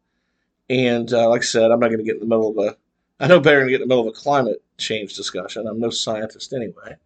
And 0.70 1.12
uh, 1.12 1.28
like 1.28 1.42
I 1.42 1.44
said, 1.44 1.70
I'm 1.70 1.80
not 1.80 1.88
going 1.88 1.98
to 1.98 2.04
get 2.04 2.14
in 2.14 2.20
the 2.20 2.26
middle 2.26 2.50
of 2.50 2.58
a 2.58 2.76
I 3.20 3.28
know 3.28 3.40
better 3.40 3.60
than 3.60 3.68
get 3.68 3.80
in 3.80 3.88
the 3.88 3.94
middle 3.94 4.08
of 4.08 4.14
a 4.14 4.18
climate 4.18 4.62
change 4.76 5.14
discussion. 5.14 5.66
I'm 5.66 5.80
no 5.80 5.90
scientist 5.90 6.52
anyway. 6.52 6.96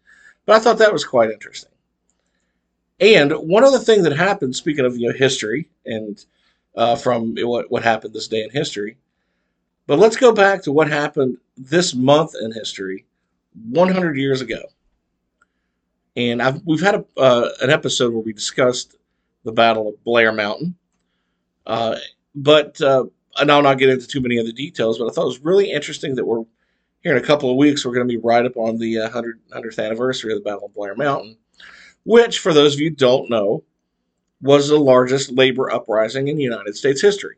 But 0.48 0.56
I 0.56 0.60
thought 0.60 0.78
that 0.78 0.94
was 0.94 1.04
quite 1.04 1.30
interesting. 1.30 1.70
And 3.00 3.32
one 3.32 3.64
other 3.64 3.78
thing 3.78 4.02
that 4.04 4.16
happened, 4.16 4.56
speaking 4.56 4.86
of 4.86 4.96
you 4.96 5.08
know 5.08 5.14
history 5.14 5.68
and 5.84 6.24
uh, 6.74 6.96
from 6.96 7.36
what 7.36 7.70
what 7.70 7.82
happened 7.82 8.14
this 8.14 8.28
day 8.28 8.42
in 8.42 8.48
history, 8.48 8.96
but 9.86 9.98
let's 9.98 10.16
go 10.16 10.32
back 10.32 10.62
to 10.62 10.72
what 10.72 10.88
happened 10.88 11.36
this 11.58 11.94
month 11.94 12.32
in 12.40 12.52
history, 12.52 13.04
100 13.68 14.16
years 14.16 14.40
ago. 14.40 14.62
And 16.16 16.40
I've, 16.40 16.62
we've 16.64 16.80
had 16.80 16.94
a, 16.94 17.04
uh, 17.18 17.50
an 17.60 17.68
episode 17.68 18.14
where 18.14 18.22
we 18.22 18.32
discussed 18.32 18.96
the 19.44 19.52
Battle 19.52 19.86
of 19.86 20.02
Blair 20.02 20.32
Mountain, 20.32 20.76
uh, 21.66 21.96
but 22.34 22.80
uh, 22.80 23.04
and 23.38 23.52
I'll 23.52 23.60
not 23.60 23.76
get 23.76 23.90
into 23.90 24.06
too 24.06 24.22
many 24.22 24.38
of 24.38 24.46
the 24.46 24.54
details. 24.54 24.98
But 24.98 25.10
I 25.10 25.12
thought 25.12 25.24
it 25.24 25.26
was 25.26 25.44
really 25.44 25.70
interesting 25.70 26.14
that 26.14 26.24
we're 26.24 26.44
here 27.02 27.16
in 27.16 27.22
a 27.22 27.26
couple 27.26 27.50
of 27.50 27.56
weeks, 27.56 27.84
we're 27.84 27.94
going 27.94 28.06
to 28.06 28.12
be 28.12 28.20
right 28.22 28.44
up 28.44 28.56
on 28.56 28.78
the 28.78 28.98
uh, 28.98 29.02
100, 29.04 29.40
100th 29.50 29.84
anniversary 29.84 30.32
of 30.32 30.38
the 30.38 30.44
Battle 30.44 30.66
of 30.66 30.74
Blair 30.74 30.94
Mountain, 30.96 31.36
which, 32.04 32.38
for 32.38 32.52
those 32.52 32.74
of 32.74 32.80
you 32.80 32.90
don't 32.90 33.30
know, 33.30 33.64
was 34.40 34.68
the 34.68 34.78
largest 34.78 35.30
labor 35.30 35.70
uprising 35.70 36.28
in 36.28 36.38
United 36.38 36.76
States 36.76 37.00
history, 37.00 37.36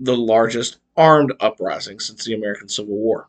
the 0.00 0.16
largest 0.16 0.78
armed 0.96 1.32
uprising 1.40 2.00
since 2.00 2.24
the 2.24 2.34
American 2.34 2.68
Civil 2.68 2.96
War. 2.96 3.28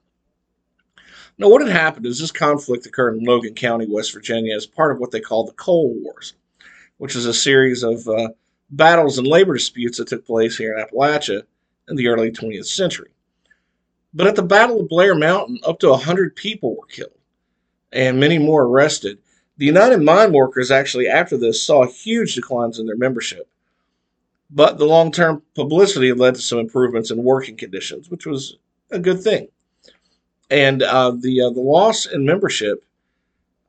Now, 1.38 1.50
what 1.50 1.62
had 1.62 1.72
happened 1.72 2.06
is 2.06 2.20
this 2.20 2.32
conflict 2.32 2.86
occurred 2.86 3.18
in 3.18 3.26
Logan 3.26 3.56
County, 3.56 3.88
West 3.90 4.14
Virginia, 4.14 4.56
as 4.56 4.66
part 4.66 4.92
of 4.92 5.00
what 5.00 5.12
they 5.12 5.20
call 5.20 5.46
the 5.46 5.52
Coal 5.54 5.94
Wars, 6.02 6.34
which 6.98 7.16
is 7.16 7.26
a 7.26 7.34
series 7.34 7.84
of 7.84 8.08
uh, 8.08 8.30
battles 8.70 9.18
and 9.18 9.28
labor 9.28 9.54
disputes 9.54 9.98
that 9.98 10.08
took 10.08 10.26
place 10.26 10.58
here 10.58 10.78
in 10.78 10.84
Appalachia 10.84 11.42
in 11.90 11.96
the 11.98 12.08
early 12.08 12.32
20th 12.32 12.68
century. 12.68 13.10
But 14.16 14.28
at 14.28 14.36
the 14.38 14.44
Battle 14.44 14.80
of 14.80 14.88
Blair 14.88 15.14
Mountain, 15.14 15.60
up 15.68 15.80
to 15.80 15.90
100 15.90 16.38
people 16.38 16.78
were 16.78 16.88
killed 16.88 17.12
and 17.92 18.20
many 18.20 18.40
more 18.40 18.64
arrested. 18.64 19.18
The 19.58 19.66
United 19.66 20.02
Mine 20.02 20.32
Workers 20.32 20.72
actually, 20.72 21.08
after 21.08 21.38
this, 21.38 21.62
saw 21.62 21.86
huge 21.86 22.34
declines 22.34 22.80
in 22.80 22.86
their 22.86 22.98
membership. 22.98 23.48
But 24.50 24.78
the 24.78 24.86
long 24.86 25.12
term 25.12 25.42
publicity 25.54 26.14
led 26.14 26.36
to 26.36 26.42
some 26.42 26.60
improvements 26.60 27.12
in 27.12 27.24
working 27.24 27.58
conditions, 27.58 28.10
which 28.10 28.26
was 28.26 28.58
a 28.90 29.00
good 29.00 29.22
thing. 29.22 29.50
And 30.50 30.82
uh, 30.82 31.12
the, 31.12 31.42
uh, 31.42 31.50
the 31.50 31.62
loss 31.62 32.06
in 32.06 32.26
membership 32.26 32.86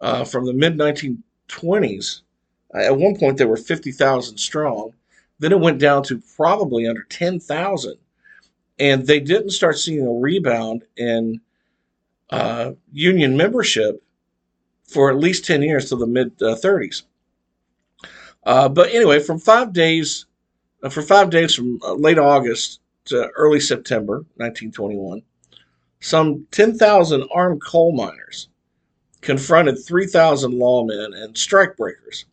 uh, 0.00 0.24
from 0.24 0.44
the 0.44 0.52
mid 0.52 0.76
1920s, 0.76 2.20
uh, 2.72 2.78
at 2.78 2.96
one 2.96 3.16
point 3.16 3.38
they 3.38 3.46
were 3.46 3.56
50,000 3.56 4.38
strong. 4.38 4.92
Then 5.40 5.52
it 5.52 5.60
went 5.60 5.80
down 5.80 6.02
to 6.04 6.22
probably 6.36 6.86
under 6.86 7.02
10,000 7.04 7.96
and 8.78 9.06
they 9.06 9.20
didn't 9.20 9.50
start 9.50 9.78
seeing 9.78 10.06
a 10.06 10.10
rebound 10.10 10.84
in 10.96 11.40
uh, 12.30 12.72
union 12.92 13.36
membership 13.36 14.02
for 14.84 15.10
at 15.10 15.18
least 15.18 15.44
10 15.44 15.62
years 15.62 15.88
to 15.88 15.96
the 15.96 16.06
mid 16.06 16.32
uh, 16.42 16.54
30s. 16.56 17.02
Uh, 18.44 18.68
but 18.68 18.90
anyway, 18.90 19.18
from 19.18 19.38
five 19.38 19.72
days, 19.72 20.26
uh, 20.82 20.88
for 20.88 21.02
five 21.02 21.30
days 21.30 21.54
from 21.54 21.80
uh, 21.82 21.94
late 21.94 22.18
August 22.18 22.80
to 23.06 23.28
early 23.36 23.60
September 23.60 24.18
1921, 24.36 25.22
some 26.00 26.46
10,000 26.52 27.24
armed 27.34 27.62
coal 27.62 27.92
miners 27.92 28.48
confronted 29.20 29.76
3,000 29.84 30.52
lawmen 30.52 31.12
and 31.20 31.34
strikebreakers 31.34 32.24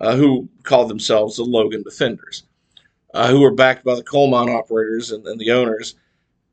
uh, 0.00 0.16
who 0.16 0.48
called 0.64 0.88
themselves 0.88 1.36
the 1.36 1.44
Logan 1.44 1.82
Defenders 1.82 2.42
uh, 3.16 3.30
who 3.30 3.40
were 3.40 3.50
backed 3.50 3.82
by 3.82 3.94
the 3.94 4.02
coal 4.02 4.28
mine 4.28 4.50
operators 4.50 5.10
and, 5.10 5.26
and 5.26 5.40
the 5.40 5.50
owners, 5.50 5.94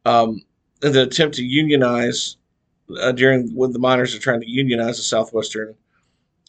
um, 0.06 0.42
in 0.82 0.94
the 0.94 1.04
attempt 1.04 1.36
to 1.36 1.44
unionize 1.44 2.38
uh, 3.02 3.12
during 3.12 3.54
when 3.54 3.74
the 3.74 3.80
miners 3.80 4.16
are 4.16 4.20
trying 4.20 4.40
to 4.40 4.50
unionize 4.50 4.96
the 4.96 5.04
southwestern 5.04 5.76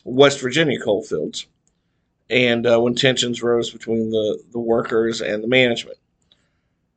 West 0.05 0.41
Virginia 0.41 0.79
coal 0.81 1.03
fields, 1.03 1.47
and 2.31 2.65
uh, 2.65 2.79
when 2.81 2.95
tensions 2.95 3.43
rose 3.43 3.71
between 3.71 4.11
the, 4.11 4.41
the 4.53 4.59
workers 4.61 5.21
and 5.21 5.43
the 5.43 5.49
management. 5.49 5.99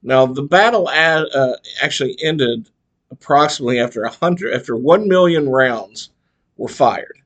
Now, 0.04 0.28
the 0.28 0.44
battle 0.44 0.90
ad, 0.90 1.26
uh, 1.34 1.56
actually 1.82 2.18
ended 2.22 2.70
approximately 3.10 3.80
after 3.80 4.06
hundred 4.06 4.54
after 4.54 4.76
one 4.76 5.08
million 5.08 5.50
rounds 5.50 6.12
were 6.56 6.68
fired, 6.68 7.18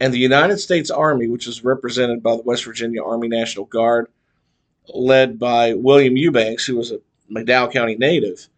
and 0.00 0.14
the 0.14 0.18
United 0.18 0.56
States 0.56 0.90
Army, 0.90 1.28
which 1.28 1.46
is 1.46 1.64
represented 1.64 2.22
by 2.22 2.34
the 2.34 2.42
West 2.42 2.64
Virginia 2.64 3.04
Army 3.04 3.28
National 3.28 3.66
Guard 3.66 4.08
led 4.94 5.38
by 5.38 5.74
William 5.74 6.16
Eubanks, 6.16 6.64
who 6.64 6.76
was 6.76 6.92
a 6.92 7.00
McDowell 7.30 7.72
County 7.72 7.96
native. 7.96 8.48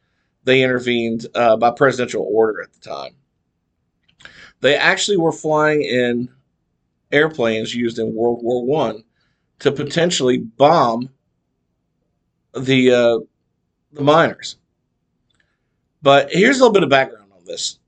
They 0.44 0.62
intervened 0.62 1.26
uh, 1.34 1.56
by 1.56 1.70
presidential 1.70 2.26
order 2.30 2.62
at 2.62 2.72
the 2.72 2.80
time. 2.80 3.14
They 4.60 4.76
actually 4.76 5.18
were 5.18 5.32
flying 5.32 5.82
in 5.82 6.28
airplanes 7.12 7.74
used 7.74 7.98
in 7.98 8.14
World 8.14 8.40
War 8.42 8.64
One 8.64 9.04
to 9.60 9.72
potentially 9.72 10.38
bomb 10.38 11.10
the 12.54 12.92
uh, 12.92 13.18
the 13.92 14.02
miners. 14.02 14.56
But 16.02 16.30
here's 16.32 16.58
a 16.58 16.60
little 16.60 16.72
bit 16.72 16.82
of 16.82 16.90
background 16.90 17.32
on 17.32 17.44
this. 17.44 17.78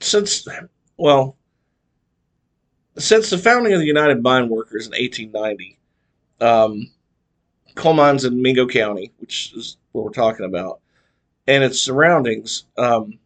Since, 0.00 0.48
well, 0.96 1.36
since 2.96 3.30
the 3.30 3.38
founding 3.38 3.72
of 3.72 3.80
the 3.80 3.86
United 3.86 4.22
Mine 4.22 4.48
Workers 4.48 4.86
in 4.86 4.92
1890, 4.92 5.78
um, 6.40 6.90
coal 7.74 7.94
mines 7.94 8.24
in 8.24 8.40
Mingo 8.40 8.66
County, 8.66 9.12
which 9.18 9.52
is 9.54 9.76
what 9.92 10.04
we're 10.04 10.10
talking 10.10 10.46
about, 10.46 10.80
and 11.46 11.64
its 11.64 11.80
surroundings, 11.80 12.64
um, 12.76 13.18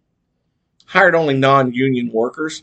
hired 0.87 1.15
only 1.15 1.35
non-union 1.35 2.11
workers, 2.13 2.63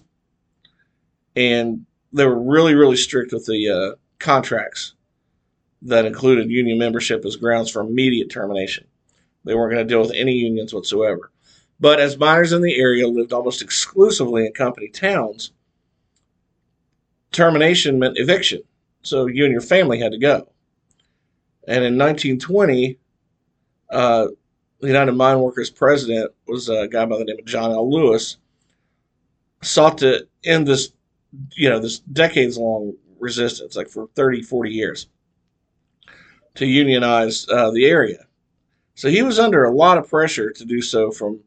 and 1.36 1.86
they 2.12 2.26
were 2.26 2.40
really, 2.40 2.74
really 2.74 2.98
strict 2.98 3.32
with 3.32 3.46
the 3.46 3.70
uh, 3.70 3.96
contracts 4.20 4.94
that 5.82 6.06
included 6.06 6.50
union 6.50 6.78
membership 6.78 7.24
as 7.26 7.36
grounds 7.36 7.70
for 7.70 7.82
immediate 7.82 8.30
termination. 8.30 8.88
They 9.44 9.54
weren't 9.54 9.74
going 9.74 9.88
to 9.88 9.94
deal 9.94 10.02
with 10.02 10.14
any 10.14 10.34
unions 10.34 10.74
whatsoever. 10.74 11.32
But 11.80 12.00
as 12.00 12.18
miners 12.18 12.54
in 12.54 12.62
the 12.62 12.80
area 12.80 13.08
lived 13.08 13.34
almost 13.34 13.62
exclusively 13.62 14.46
in 14.46 14.54
company 14.54 14.88
towns, 14.88 15.52
termination 17.32 18.00
meant 18.00 18.18
eviction. 18.18 18.62
So 19.04 19.28
you 19.28 19.44
and 19.44 19.52
your 19.52 19.62
family 19.62 20.00
had 20.00 20.14
to 20.14 20.18
go. 20.18 20.48
And 21.68 21.84
in 21.84 21.98
1920, 21.98 22.98
uh, 23.90 24.28
the 24.80 24.88
United 24.88 25.14
Mine 25.14 25.40
Workers 25.40 25.70
president 25.70 26.32
was 26.48 26.70
a 26.70 26.88
guy 26.88 27.06
by 27.06 27.18
the 27.18 27.26
name 27.26 27.40
of 27.40 27.46
John 27.46 27.72
L. 27.72 27.90
Lewis, 27.90 28.38
sought 29.62 29.98
to 30.00 30.28
end 30.44 30.68
this, 30.68 30.94
you 31.56 31.70
know, 31.70 31.80
this 31.80 32.00
decades 32.00 32.58
long 32.58 32.94
resistance, 33.20 33.76
like 33.76 33.90
for 33.90 34.08
30, 34.16 34.44
40 34.44 34.72
years, 34.72 35.08
to 36.56 36.66
unionize 36.66 37.48
uh, 37.50 37.72
the 37.72 37.86
area. 37.86 38.26
So 38.94 39.10
he 39.10 39.24
was 39.24 39.40
under 39.40 39.66
a 39.66 39.76
lot 39.76 39.98
of 39.98 40.10
pressure 40.10 40.52
to 40.52 40.66
do 40.66 40.82
so 40.82 41.12
from, 41.12 41.40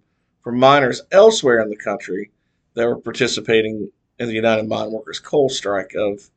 from 0.43 0.59
miners 0.59 1.03
elsewhere 1.13 1.61
in 1.61 1.71
the 1.71 1.77
country 1.77 2.31
that 2.75 2.87
were 2.87 2.99
participating 2.99 3.91
in 4.19 4.29
the 4.29 4.35
United 4.35 4.69
Mine 4.69 4.91
Workers 4.91 5.21
coal 5.21 5.49
strike 5.49 5.95
of 5.95 6.31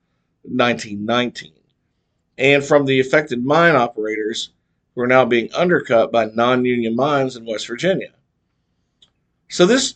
1919, 0.43 1.53
and 2.37 2.63
from 2.63 2.85
the 2.85 2.99
affected 2.99 3.43
mine 3.43 3.75
operators 3.75 4.51
who 4.95 5.01
are 5.01 5.07
now 5.07 5.25
being 5.25 5.53
undercut 5.53 6.11
by 6.11 6.25
non 6.25 6.65
union 6.65 6.95
mines 6.95 7.35
in 7.35 7.45
West 7.45 7.67
Virginia. 7.67 8.11
So, 9.49 9.65
this 9.65 9.95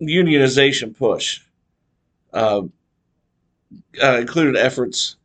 unionization 0.00 0.96
push 0.96 1.40
uh, 2.32 2.62
uh, 4.02 4.16
included 4.18 4.56
efforts 4.56 5.16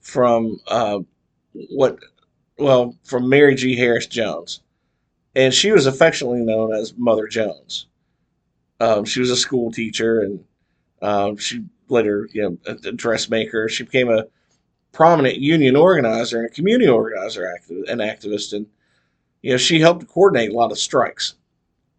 from 0.00 0.60
uh, 0.68 1.00
what, 1.52 1.98
well, 2.58 2.96
from 3.04 3.28
Mary 3.28 3.54
G. 3.54 3.76
Harris 3.76 4.06
Jones, 4.06 4.60
and 5.34 5.52
she 5.52 5.72
was 5.72 5.86
affectionately 5.86 6.40
known 6.40 6.72
as 6.72 6.94
Mother 6.96 7.26
Jones. 7.26 7.86
Um, 8.80 9.04
she 9.04 9.20
was 9.20 9.30
a 9.30 9.36
school 9.36 9.70
teacher, 9.70 10.20
and 10.20 10.44
um, 11.02 11.36
she 11.36 11.64
later, 11.88 12.28
you 12.32 12.42
know, 12.42 12.58
a, 12.66 12.88
a 12.88 12.92
dressmaker. 12.92 13.68
She 13.68 13.84
became 13.84 14.10
a 14.10 14.26
prominent 14.92 15.38
union 15.38 15.76
organizer 15.76 16.38
and 16.38 16.46
a 16.46 16.52
community 16.52 16.88
organizer, 16.88 17.50
active, 17.54 17.84
an 17.88 17.98
activist, 17.98 18.52
and 18.52 18.66
you 19.42 19.52
know, 19.52 19.56
she 19.56 19.80
helped 19.80 20.08
coordinate 20.08 20.50
a 20.50 20.54
lot 20.54 20.72
of 20.72 20.78
strikes. 20.78 21.34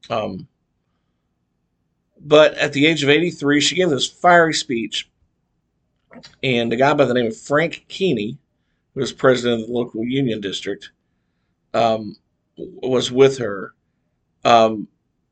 Um, 0.10 0.48
but 2.20 2.54
at 2.56 2.74
the 2.74 2.86
age 2.86 3.04
of 3.04 3.10
83, 3.10 3.62
she 3.62 3.76
gave 3.76 3.90
this 3.90 4.08
fiery 4.08 4.54
speech, 4.54 5.10
and 6.44 6.72
a 6.72 6.76
guy 6.76 6.94
by 6.94 7.06
the 7.06 7.14
name 7.14 7.28
of 7.28 7.38
Frank 7.38 7.86
Keeney, 7.88 8.38
who 8.94 9.00
was 9.00 9.12
president 9.12 9.62
of 9.62 9.68
the 9.68 9.74
local 9.74 10.04
union 10.04 10.42
district, 10.42 10.92
um, 11.74 12.16
was 12.58 13.12
with 13.12 13.38
her. 13.38 13.74
Um, 14.44 14.88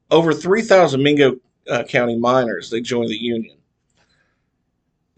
over 0.10 0.34
3,000 0.34 1.01
Mingo 1.01 1.38
uh, 1.70 1.84
County 1.84 2.18
miners 2.18 2.70
they 2.70 2.82
joined 2.82 3.10
the 3.10 3.18
union 3.18 3.59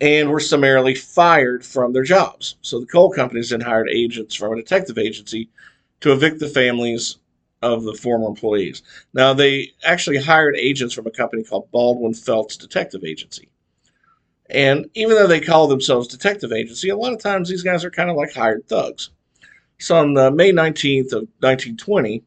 and 0.01 0.31
were 0.31 0.39
summarily 0.39 0.96
fired 0.96 1.63
from 1.63 1.93
their 1.93 2.03
jobs. 2.03 2.58
So 2.62 2.79
the 2.79 2.88
coal 2.88 3.12
companies 3.12 3.51
then 3.51 3.62
hired 3.62 3.88
agents 3.89 4.34
from 4.34 4.53
a 4.53 4.55
detective 4.55 4.98
agency 4.98 5.48
to 6.01 6.11
evict 6.11 6.40
the 6.40 6.50
families 6.50 7.18
of 7.61 7.83
the 7.83 7.94
former 7.94 8.27
employees. 8.27 8.81
Now, 9.14 9.33
they 9.33 9.72
actually 9.83 10.18
hired 10.18 10.55
agents 10.57 10.96
from 10.96 11.05
a 11.05 11.11
company 11.11 11.44
called 11.44 11.70
Baldwin 11.70 12.16
Felts 12.16 12.57
Detective 12.57 13.03
Agency. 13.03 13.50
And 14.50 14.90
even 14.96 15.16
though 15.16 15.27
they 15.27 15.40
call 15.40 15.68
themselves 15.68 16.07
detective 16.07 16.51
agency, 16.51 16.90
a 16.90 16.98
lot 16.98 17.14
of 17.14 17.22
times 17.22 17.48
these 17.48 17.61
guys 17.61 17.85
are 17.85 17.92
kind 17.92 18.09
of 18.09 18.18
like 18.18 18.33
hired 18.33 18.68
thugs. 18.68 19.11
So 19.77 19.96
on 19.96 20.14
May 20.35 20.51
19th 20.51 21.14
of 21.14 21.27
1920, 21.40 22.24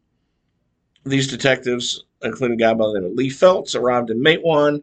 these 1.04 1.26
detectives, 1.26 2.04
including 2.22 2.54
a 2.54 2.64
guy 2.64 2.72
by 2.72 2.86
the 2.86 3.00
name 3.00 3.10
of 3.10 3.16
Lee 3.16 3.30
Felts, 3.30 3.74
arrived 3.74 4.10
in 4.10 4.22
Matewan 4.22 4.82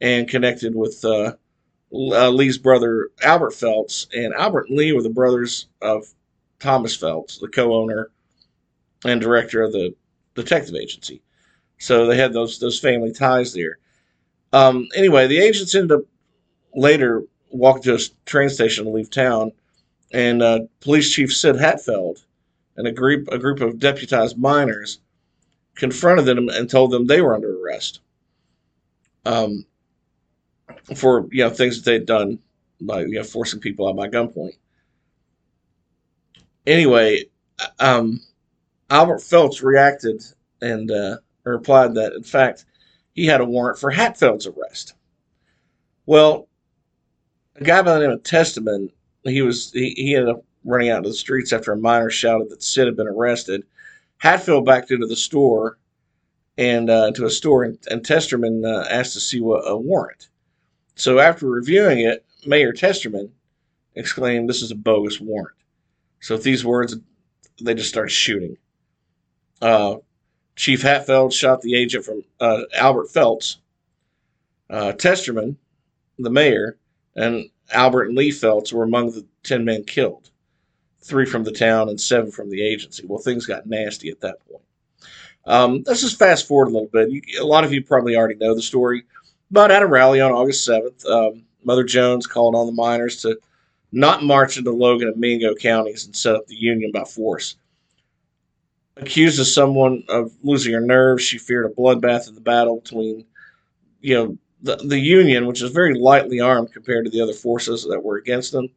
and 0.00 0.26
connected 0.26 0.74
with 0.74 1.04
uh, 1.04 1.34
uh, 1.92 2.30
Lee's 2.30 2.58
brother 2.58 3.10
Albert 3.22 3.54
Felts, 3.54 4.06
and 4.14 4.34
Albert 4.34 4.68
and 4.68 4.78
Lee 4.78 4.92
were 4.92 5.02
the 5.02 5.10
brothers 5.10 5.66
of 5.80 6.06
Thomas 6.58 6.96
Felts, 6.96 7.38
the 7.38 7.48
co-owner 7.48 8.10
and 9.04 9.20
director 9.20 9.62
of 9.62 9.72
the 9.72 9.94
detective 10.34 10.74
agency. 10.74 11.22
So 11.78 12.06
they 12.06 12.16
had 12.16 12.32
those 12.32 12.58
those 12.58 12.78
family 12.78 13.12
ties 13.12 13.52
there. 13.52 13.78
Um, 14.52 14.88
anyway, 14.94 15.26
the 15.26 15.38
agents 15.38 15.74
ended 15.74 15.98
up 15.98 16.04
later 16.74 17.24
walking 17.50 17.82
to 17.82 17.94
a 17.94 17.98
train 18.24 18.48
station 18.48 18.84
to 18.84 18.90
leave 18.90 19.10
town, 19.10 19.52
and 20.12 20.42
uh, 20.42 20.60
Police 20.80 21.12
Chief 21.12 21.34
Sid 21.34 21.56
Hatfield 21.56 22.24
and 22.76 22.86
a 22.86 22.92
group 22.92 23.28
a 23.28 23.38
group 23.38 23.60
of 23.60 23.78
deputized 23.78 24.38
miners 24.38 25.00
confronted 25.74 26.26
them 26.26 26.48
and 26.48 26.68
told 26.68 26.90
them 26.90 27.06
they 27.06 27.20
were 27.20 27.34
under 27.34 27.58
arrest. 27.58 28.00
Um, 29.24 29.66
for 30.96 31.26
you 31.30 31.44
know 31.44 31.50
things 31.50 31.80
that 31.80 31.90
they'd 31.90 32.06
done 32.06 32.38
by 32.80 33.00
you 33.02 33.14
know 33.18 33.24
forcing 33.24 33.60
people 33.60 33.88
out 33.88 33.96
by 33.96 34.08
gunpoint. 34.08 34.56
Anyway, 36.66 37.24
um, 37.80 38.20
Albert 38.90 39.22
Felts 39.22 39.62
reacted 39.62 40.22
and 40.60 40.90
uh, 40.90 41.16
replied 41.44 41.94
that 41.94 42.12
in 42.14 42.22
fact 42.22 42.64
he 43.14 43.26
had 43.26 43.40
a 43.40 43.44
warrant 43.44 43.78
for 43.78 43.90
Hatfield's 43.90 44.46
arrest. 44.46 44.94
Well, 46.06 46.48
a 47.56 47.64
guy 47.64 47.82
by 47.82 47.94
the 47.94 48.00
name 48.00 48.10
of 48.10 48.22
Testerman, 48.22 48.90
he 49.24 49.42
was 49.42 49.72
he, 49.72 49.90
he 49.96 50.14
ended 50.14 50.34
up 50.34 50.44
running 50.64 50.90
out 50.90 50.98
into 50.98 51.10
the 51.10 51.14
streets 51.14 51.52
after 51.52 51.72
a 51.72 51.76
miner 51.76 52.10
shouted 52.10 52.50
that 52.50 52.62
Sid 52.62 52.86
had 52.86 52.96
been 52.96 53.08
arrested. 53.08 53.64
Hatfield 54.18 54.64
backed 54.64 54.90
into 54.90 55.06
the 55.06 55.16
store 55.16 55.78
and 56.58 56.90
uh, 56.90 57.12
to 57.12 57.24
a 57.24 57.30
store, 57.30 57.64
and, 57.64 57.78
and 57.90 58.04
Testerman 58.04 58.64
uh, 58.64 58.86
asked 58.88 59.14
to 59.14 59.20
see 59.20 59.40
what 59.40 59.62
a 59.66 59.76
warrant. 59.76 60.28
So 60.94 61.18
after 61.18 61.46
reviewing 61.46 62.00
it, 62.00 62.24
Mayor 62.46 62.72
Testerman 62.72 63.30
exclaimed, 63.94 64.48
This 64.48 64.62
is 64.62 64.70
a 64.70 64.76
bogus 64.76 65.20
warrant. 65.20 65.56
So 66.20 66.34
with 66.34 66.44
these 66.44 66.64
words, 66.64 66.96
they 67.60 67.74
just 67.74 67.88
started 67.88 68.10
shooting. 68.10 68.56
Uh, 69.60 69.96
Chief 70.56 70.82
Hatfield 70.82 71.32
shot 71.32 71.62
the 71.62 71.74
agent 71.74 72.04
from 72.04 72.24
uh, 72.40 72.62
Albert 72.76 73.10
Felts. 73.10 73.58
Uh, 74.68 74.92
Testerman, 74.92 75.56
the 76.18 76.30
mayor, 76.30 76.78
and 77.14 77.50
Albert 77.72 78.04
and 78.04 78.16
Lee 78.16 78.30
Felts 78.30 78.72
were 78.72 78.84
among 78.84 79.12
the 79.12 79.26
10 79.42 79.64
men 79.64 79.84
killed. 79.84 80.30
Three 81.00 81.26
from 81.26 81.44
the 81.44 81.52
town 81.52 81.88
and 81.88 82.00
seven 82.00 82.30
from 82.30 82.48
the 82.48 82.62
agency. 82.62 83.04
Well, 83.06 83.18
things 83.18 83.46
got 83.46 83.66
nasty 83.66 84.08
at 84.08 84.20
that 84.20 84.38
point. 84.48 84.62
Um, 85.44 85.82
let's 85.86 86.00
just 86.00 86.18
fast 86.18 86.46
forward 86.46 86.68
a 86.68 86.72
little 86.72 86.88
bit. 86.88 87.10
You, 87.10 87.22
a 87.40 87.44
lot 87.44 87.64
of 87.64 87.72
you 87.72 87.82
probably 87.82 88.16
already 88.16 88.36
know 88.36 88.54
the 88.54 88.62
story. 88.62 89.04
But 89.52 89.70
at 89.70 89.82
a 89.82 89.86
rally 89.86 90.22
on 90.22 90.32
August 90.32 90.66
7th, 90.66 91.04
um, 91.06 91.44
Mother 91.62 91.84
Jones 91.84 92.26
called 92.26 92.54
on 92.54 92.66
the 92.66 92.72
miners 92.72 93.20
to 93.20 93.38
not 93.92 94.24
march 94.24 94.56
into 94.56 94.72
Logan 94.72 95.08
and 95.08 95.18
Mingo 95.18 95.54
counties 95.54 96.06
and 96.06 96.16
set 96.16 96.34
up 96.34 96.46
the 96.46 96.56
Union 96.56 96.90
by 96.90 97.04
force. 97.04 97.56
Accused 98.96 99.38
of 99.38 99.46
someone 99.46 100.04
of 100.08 100.32
losing 100.42 100.72
her 100.72 100.80
nerve, 100.80 101.20
she 101.20 101.36
feared 101.36 101.66
a 101.66 101.74
bloodbath 101.74 102.28
in 102.28 102.34
the 102.34 102.40
battle 102.40 102.80
between, 102.80 103.26
you 104.00 104.14
know, 104.14 104.38
the, 104.62 104.76
the 104.76 104.98
Union, 104.98 105.46
which 105.46 105.60
is 105.60 105.70
very 105.70 105.98
lightly 105.98 106.40
armed 106.40 106.72
compared 106.72 107.04
to 107.04 107.10
the 107.10 107.20
other 107.20 107.34
forces 107.34 107.84
that 107.84 108.02
were 108.02 108.16
against 108.16 108.52
them. 108.52 108.68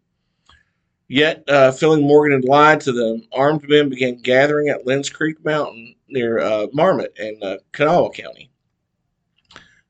Yet, 1.07 1.43
uh, 1.47 1.71
feeling 1.71 2.05
Morgan 2.05 2.41
had 2.41 2.49
lied 2.49 2.81
to 2.81 2.91
them, 2.91 3.23
armed 3.31 3.67
men 3.69 3.89
began 3.89 4.17
gathering 4.17 4.69
at 4.69 4.85
Lens 4.85 5.09
Creek 5.09 5.43
Mountain 5.45 5.95
near 6.09 6.39
uh, 6.39 6.67
Marmet 6.73 7.13
in 7.17 7.41
uh, 7.41 7.57
Kanawha 7.71 8.09
County 8.09 8.49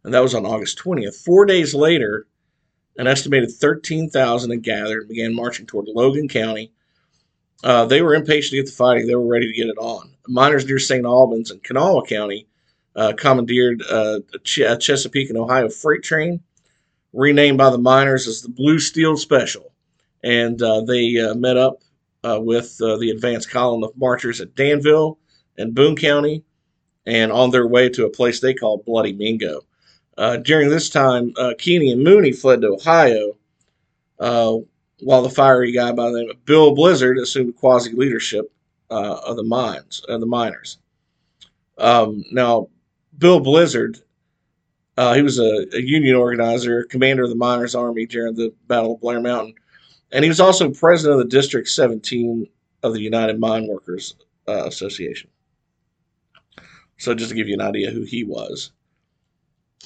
and 0.05 0.13
that 0.13 0.21
was 0.21 0.35
on 0.35 0.45
August 0.45 0.77
20th. 0.77 1.15
Four 1.15 1.47
days 1.47 1.73
later, 1.73 2.27
an 2.95 3.07
estimated 3.07 3.51
13,000 3.51 4.51
had 4.51 4.61
gathered 4.61 4.99
and 5.01 5.09
began 5.09 5.35
marching 5.35 5.65
toward 5.65 5.87
Logan 5.87 6.27
County. 6.27 6.71
Uh, 7.63 7.85
they 7.85 8.03
were 8.03 8.13
impatient 8.13 8.51
to 8.51 8.57
get 8.57 8.65
the 8.67 8.71
fighting. 8.71 9.07
They 9.07 9.15
were 9.15 9.25
ready 9.25 9.47
to 9.47 9.57
get 9.57 9.67
it 9.67 9.77
on. 9.79 10.13
Miners 10.27 10.65
near 10.65 10.77
St. 10.77 11.05
Albans 11.05 11.49
and 11.49 11.63
Kanawha 11.63 12.05
County 12.05 12.47
uh, 12.95 13.13
commandeered 13.17 13.81
uh, 13.91 14.19
a, 14.33 14.39
Ch- 14.39 14.59
a 14.59 14.77
Chesapeake 14.77 15.29
and 15.29 15.39
Ohio 15.39 15.69
freight 15.69 16.03
train, 16.03 16.41
renamed 17.11 17.57
by 17.57 17.71
the 17.71 17.79
miners 17.79 18.27
as 18.27 18.43
the 18.43 18.49
Blue 18.49 18.77
Steel 18.77 19.17
Special. 19.17 19.73
And 20.23 20.61
uh, 20.61 20.81
they 20.81 21.17
uh, 21.17 21.33
met 21.33 21.57
up 21.57 21.81
uh, 22.23 22.39
with 22.39 22.77
the 22.77 23.11
advance 23.13 23.47
column 23.47 23.83
of 23.83 23.97
marchers 23.97 24.39
at 24.39 24.55
Danville 24.55 25.17
and 25.57 25.73
Boone 25.73 25.95
County 25.95 26.43
and 27.07 27.31
on 27.31 27.49
their 27.49 27.67
way 27.67 27.89
to 27.89 28.05
a 28.05 28.09
place 28.09 28.39
they 28.39 28.53
called 28.53 28.85
Bloody 28.85 29.13
Mingo. 29.13 29.61
Uh, 30.17 30.37
during 30.37 30.69
this 30.69 30.89
time, 30.89 31.33
uh, 31.37 31.53
Keeney 31.57 31.91
and 31.91 32.03
Mooney 32.03 32.31
fled 32.31 32.61
to 32.61 32.69
Ohio, 32.69 33.35
uh, 34.19 34.55
while 35.01 35.21
the 35.21 35.29
fiery 35.29 35.73
guy 35.73 35.91
by 35.91 36.09
the 36.09 36.19
name 36.19 36.29
of 36.29 36.45
Bill 36.45 36.73
Blizzard 36.73 37.17
assumed 37.17 37.55
quasi 37.57 37.91
leadership 37.91 38.51
uh, 38.89 39.19
of 39.25 39.35
the 39.35 39.43
mines 39.43 40.03
of 40.07 40.21
the 40.21 40.25
miners. 40.25 40.77
Um, 41.77 42.23
now, 42.31 42.69
Bill 43.17 43.41
Blizzard, 43.41 43.99
uh, 44.95 45.13
he 45.13 45.21
was 45.21 45.39
a, 45.39 45.65
a, 45.73 45.81
union 45.81 46.15
organizer, 46.15 46.85
commander 46.85 47.23
of 47.23 47.29
the 47.29 47.35
Miners 47.35 47.75
Army 47.75 48.05
during 48.05 48.35
the 48.35 48.53
Battle 48.67 48.93
of 48.93 49.01
Blair 49.01 49.19
Mountain, 49.19 49.55
and 50.13 50.23
he 50.23 50.29
was 50.29 50.39
also 50.39 50.71
president 50.71 51.19
of 51.19 51.25
the 51.25 51.35
District 51.35 51.67
17 51.67 52.47
of 52.83 52.93
the 52.93 53.01
United 53.01 53.37
Mine 53.37 53.67
Workers 53.67 54.15
Association. 54.47 55.29
So, 56.97 57.13
just 57.13 57.31
to 57.31 57.35
give 57.35 57.49
you 57.49 57.55
an 57.55 57.61
idea 57.61 57.91
who 57.91 58.03
he 58.03 58.23
was. 58.23 58.71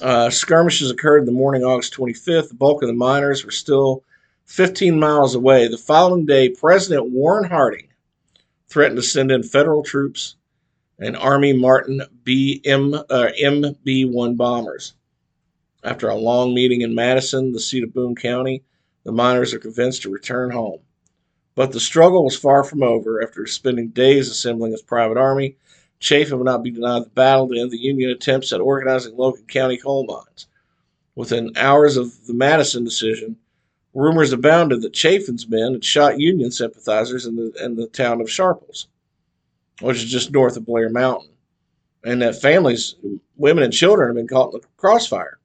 Uh, 0.00 0.30
skirmishes 0.30 0.90
occurred 0.90 1.18
in 1.18 1.26
the 1.26 1.32
morning 1.32 1.62
August 1.62 1.94
25th. 1.94 2.48
The 2.48 2.54
bulk 2.54 2.82
of 2.82 2.88
the 2.88 2.94
miners 2.94 3.44
were 3.44 3.50
still 3.50 4.02
15 4.46 4.98
miles 4.98 5.34
away. 5.34 5.68
The 5.68 5.76
following 5.76 6.24
day, 6.24 6.48
President 6.48 7.10
Warren 7.10 7.44
Harding 7.44 7.88
threatened 8.68 8.96
to 8.96 9.02
send 9.02 9.30
in 9.30 9.42
federal 9.42 9.82
troops 9.82 10.36
and 10.98 11.16
Army 11.16 11.52
Martin 11.52 12.02
B. 12.24 12.62
M. 12.64 12.94
Uh, 12.94 13.28
MB-1 13.38 14.36
bombers. 14.36 14.94
After 15.82 16.08
a 16.08 16.14
long 16.14 16.54
meeting 16.54 16.80
in 16.80 16.94
Madison, 16.94 17.52
the 17.52 17.60
seat 17.60 17.84
of 17.84 17.94
Boone 17.94 18.14
County, 18.14 18.62
the 19.04 19.12
miners 19.12 19.52
are 19.52 19.58
convinced 19.58 20.02
to 20.02 20.10
return 20.10 20.50
home. 20.50 20.80
But 21.54 21.72
the 21.72 21.80
struggle 21.80 22.24
was 22.24 22.36
far 22.36 22.64
from 22.64 22.82
over. 22.82 23.22
After 23.22 23.46
spending 23.46 23.88
days 23.88 24.30
assembling 24.30 24.72
his 24.72 24.82
private 24.82 25.16
army, 25.16 25.56
Chafin 26.00 26.38
would 26.38 26.46
not 26.46 26.62
be 26.62 26.70
denied 26.70 27.04
the 27.04 27.10
battle 27.10 27.48
to 27.48 27.60
end 27.60 27.70
the 27.70 27.78
Union 27.78 28.10
attempts 28.10 28.52
at 28.52 28.60
organizing 28.60 29.16
Logan 29.16 29.44
County 29.46 29.76
coal 29.76 30.04
mines. 30.06 30.46
Within 31.14 31.52
hours 31.56 31.96
of 31.96 32.26
the 32.26 32.32
Madison 32.32 32.84
decision, 32.84 33.36
rumors 33.92 34.32
abounded 34.32 34.80
that 34.80 34.94
Chafin's 34.94 35.46
men 35.48 35.74
had 35.74 35.84
shot 35.84 36.18
Union 36.18 36.50
sympathizers 36.50 37.26
in 37.26 37.36
the, 37.36 37.52
in 37.62 37.76
the 37.76 37.86
town 37.88 38.20
of 38.20 38.30
Sharples, 38.30 38.88
which 39.80 39.98
is 39.98 40.10
just 40.10 40.32
north 40.32 40.56
of 40.56 40.64
Blair 40.64 40.88
Mountain, 40.88 41.30
and 42.04 42.22
that 42.22 42.40
families, 42.40 42.94
women, 43.36 43.62
and 43.62 43.72
children 43.72 44.08
had 44.08 44.16
been 44.16 44.28
caught 44.28 44.54
in 44.54 44.60
the 44.60 44.66
crossfire. 44.78 45.38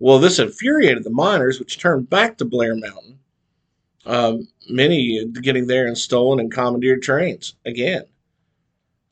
Well, 0.00 0.18
this 0.18 0.40
infuriated 0.40 1.04
the 1.04 1.10
miners, 1.10 1.60
which 1.60 1.78
turned 1.78 2.10
back 2.10 2.36
to 2.38 2.44
Blair 2.44 2.74
Mountain, 2.74 3.18
um, 4.06 4.48
many 4.68 5.24
getting 5.40 5.68
there 5.68 5.86
in 5.86 5.94
stolen 5.94 6.40
and 6.40 6.52
commandeered 6.52 7.02
trains 7.02 7.54
again. 7.64 8.04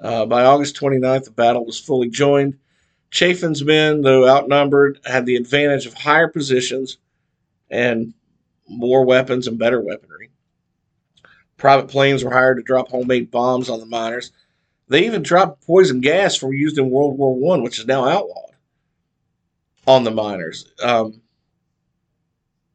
Uh, 0.02 0.26
by 0.26 0.44
August 0.44 0.74
29th, 0.76 1.24
the 1.26 1.30
battle 1.30 1.64
was 1.64 1.78
fully 1.78 2.08
joined. 2.08 2.58
Chafin's 3.10 3.64
men, 3.64 4.02
though 4.02 4.28
outnumbered, 4.28 4.98
had 5.04 5.26
the 5.26 5.36
advantage 5.36 5.86
of 5.86 5.94
higher 5.94 6.26
positions 6.26 6.98
and 7.70 8.12
more 8.68 9.04
weapons 9.04 9.46
and 9.46 9.58
better 9.58 9.80
weaponry. 9.80 10.30
Private 11.56 11.86
planes 11.86 12.24
were 12.24 12.32
hired 12.32 12.56
to 12.56 12.62
drop 12.64 12.88
homemade 12.88 13.30
bombs 13.30 13.70
on 13.70 13.78
the 13.78 13.86
miners. 13.86 14.32
They 14.88 15.06
even 15.06 15.22
dropped 15.22 15.64
poison 15.64 16.00
gas 16.00 16.34
from 16.34 16.52
used 16.52 16.78
in 16.78 16.90
World 16.90 17.16
War 17.16 17.34
One, 17.34 17.62
which 17.62 17.78
is 17.78 17.86
now 17.86 18.04
outlawed, 18.04 18.54
on 19.86 20.02
the 20.02 20.10
miners. 20.10 20.66
Um, 20.82 21.20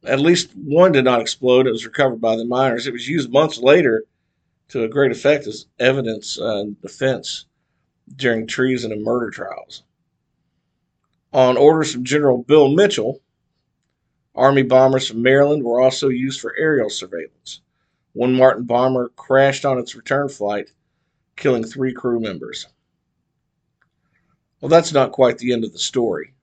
at 0.06 0.22
least 0.22 0.52
one 0.56 0.94
did 0.94 1.04
not 1.04 1.20
explode. 1.20 1.68
It 1.68 1.72
was 1.72 1.86
recovered 1.86 2.22
by 2.22 2.38
the 2.38 2.46
miners. 2.46 2.88
It 2.88 2.94
was 2.94 3.10
used 3.10 3.30
months 3.30 3.58
later 3.58 4.06
to 4.70 4.84
a 4.84 4.90
great 4.90 5.12
effect 5.12 5.48
as 5.48 5.68
evidence 5.80 6.40
uh, 6.40 6.66
defense 6.82 7.46
during 8.16 8.48
treason 8.48 8.92
and 8.92 9.04
murder 9.04 9.30
trials. 9.30 9.84
On 11.34 11.58
orders 11.58 11.94
from 11.94 12.04
General 12.04 12.44
Bill 12.44 12.70
Mitchell, 12.70 13.22
Army 14.36 14.64
bombers 14.64 15.08
from 15.08 15.22
Maryland 15.22 15.64
were 15.64 15.82
also 15.82 16.10
used 16.10 16.40
for 16.40 16.56
aerial 16.58 16.90
surveillance. 16.90 17.62
One 18.14 18.34
Martin 18.34 18.64
bomber 18.64 19.10
crashed 19.10 19.66
on 19.66 19.78
its 19.78 19.96
return 19.96 20.30
flight, 20.30 20.72
killing 21.36 21.64
three 21.64 21.94
crew 21.94 22.20
members. 22.20 22.68
Well, 24.62 24.70
that's 24.70 24.94
not 24.94 25.12
quite 25.12 25.38
the 25.38 25.54
end 25.54 25.64
of 25.64 25.74
the 25.74 25.80
story. 25.80 26.34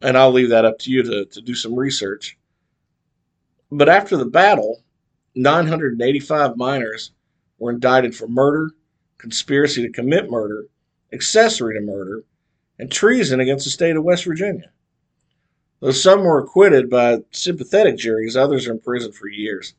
And 0.00 0.16
I'll 0.16 0.32
leave 0.32 0.50
that 0.50 0.64
up 0.64 0.78
to 0.80 0.90
you 0.90 1.02
to, 1.02 1.24
to 1.26 1.40
do 1.40 1.54
some 1.54 1.74
research. 1.74 2.38
But 3.70 3.88
after 3.88 4.16
the 4.16 4.26
battle, 4.26 4.82
985 5.42 6.56
miners 6.56 7.12
were 7.58 7.70
indicted 7.70 8.14
for 8.14 8.28
murder, 8.28 8.70
conspiracy 9.18 9.82
to 9.82 9.92
commit 9.92 10.30
murder, 10.30 10.66
accessory 11.12 11.74
to 11.74 11.80
murder, 11.80 12.24
and 12.78 12.90
treason 12.90 13.40
against 13.40 13.64
the 13.64 13.70
state 13.70 13.96
of 13.96 14.04
West 14.04 14.24
Virginia. 14.24 14.70
Though 15.80 15.92
some 15.92 16.24
were 16.24 16.40
acquitted 16.40 16.90
by 16.90 17.18
sympathetic 17.30 17.96
juries, 17.96 18.36
others 18.36 18.66
are 18.66 18.72
in 18.72 18.80
prison 18.80 19.12
for 19.12 19.28
years. 19.28 19.74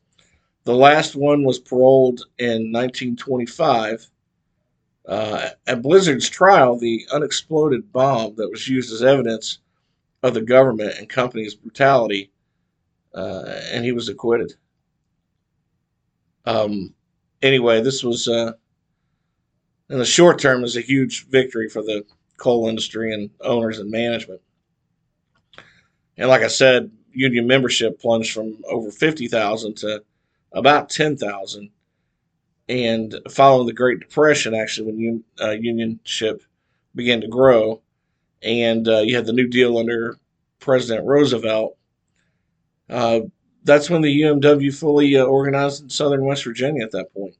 The 0.64 0.74
last 0.74 1.14
one 1.16 1.44
was 1.44 1.58
paroled 1.58 2.22
in 2.38 2.72
1925. 2.72 4.08
Uh, 5.06 5.48
at 5.66 5.82
Blizzard's 5.82 6.28
trial, 6.28 6.78
the 6.78 7.06
unexploded 7.12 7.92
bomb 7.92 8.36
that 8.36 8.50
was 8.50 8.68
used 8.68 8.92
as 8.92 9.02
evidence 9.02 9.58
of 10.22 10.34
the 10.34 10.42
government 10.42 10.94
and 10.98 11.08
company's 11.08 11.54
brutality, 11.54 12.30
uh, 13.14 13.44
and 13.72 13.84
he 13.84 13.92
was 13.92 14.08
acquitted. 14.08 14.54
Um, 16.44 16.94
anyway, 17.40 17.80
this 17.80 18.02
was 18.02 18.28
uh, 18.28 18.52
in 19.88 19.98
the 19.98 20.04
short 20.04 20.38
term 20.38 20.62
was 20.62 20.76
a 20.76 20.80
huge 20.80 21.26
victory 21.28 21.68
for 21.68 21.82
the 21.82 22.04
coal 22.36 22.68
industry 22.68 23.12
and 23.12 23.30
owners 23.40 23.78
and 23.78 23.90
management. 23.90 24.40
And 26.16 26.28
like 26.28 26.42
I 26.42 26.48
said, 26.48 26.90
union 27.12 27.46
membership 27.46 28.00
plunged 28.00 28.32
from 28.32 28.58
over 28.68 28.90
50,000 28.90 29.76
to 29.78 30.02
about 30.52 30.90
10,000. 30.90 31.70
And 32.68 33.14
following 33.30 33.66
the 33.66 33.72
Great 33.72 34.00
Depression, 34.00 34.54
actually, 34.54 34.92
when 34.92 34.96
un, 34.98 35.24
uh, 35.38 35.56
unionship 35.56 36.42
began 36.94 37.20
to 37.20 37.28
grow, 37.28 37.82
and 38.42 38.86
uh, 38.88 39.00
you 39.00 39.16
had 39.16 39.26
the 39.26 39.32
New 39.32 39.48
Deal 39.48 39.78
under 39.78 40.16
President 40.58 41.06
Roosevelt, 41.06 41.76
uh, 42.88 43.20
that's 43.64 43.90
when 43.90 44.02
the 44.02 44.22
UMW 44.22 44.74
fully 44.74 45.16
uh, 45.16 45.24
organized 45.24 45.82
in 45.82 45.90
southern 45.90 46.24
West 46.24 46.44
Virginia 46.44 46.82
at 46.82 46.92
that 46.92 47.12
point. 47.14 47.34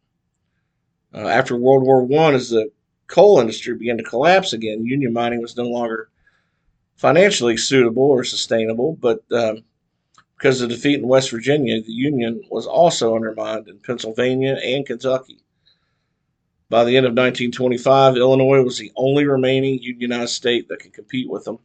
Uh, 1.15 1.29
after 1.29 1.57
World 1.57 1.83
War 1.83 2.07
I, 2.11 2.35
as 2.35 2.51
the 2.51 2.71
coal 3.07 3.41
industry 3.41 3.77
began 3.77 3.99
to 3.99 4.05
collapse 4.05 4.53
again, 4.53 4.87
union 4.87 5.13
mining 5.13 5.43
was 5.43 5.57
no 5.57 5.65
longer 5.65 6.09
financially 6.97 7.57
suitable 7.57 8.05
or 8.05 8.25
sustainable, 8.25 8.97
but 9.01 9.23
um, 9.33 9.65
because 10.37 10.61
of 10.61 10.69
the 10.69 10.75
defeat 10.75 11.01
in 11.01 11.07
West 11.07 11.31
Virginia, 11.31 11.83
the 11.83 11.93
Union 11.93 12.43
was 12.51 12.67
also 12.67 13.15
undermined 13.15 13.69
in 13.69 13.79
Pennsylvania 13.79 14.59
and 14.65 14.87
Kentucky. 14.87 15.39
By 16.69 16.85
the 16.85 16.97
end 16.97 17.05
of 17.07 17.11
1925, 17.11 18.17
Illinois 18.17 18.63
was 18.63 18.79
the 18.79 18.91
only 18.97 19.27
remaining 19.27 19.79
unionized 19.81 20.33
state 20.33 20.69
that 20.69 20.81
could 20.81 20.95
compete 20.95 21.29
with 21.29 21.45
them 21.45 21.59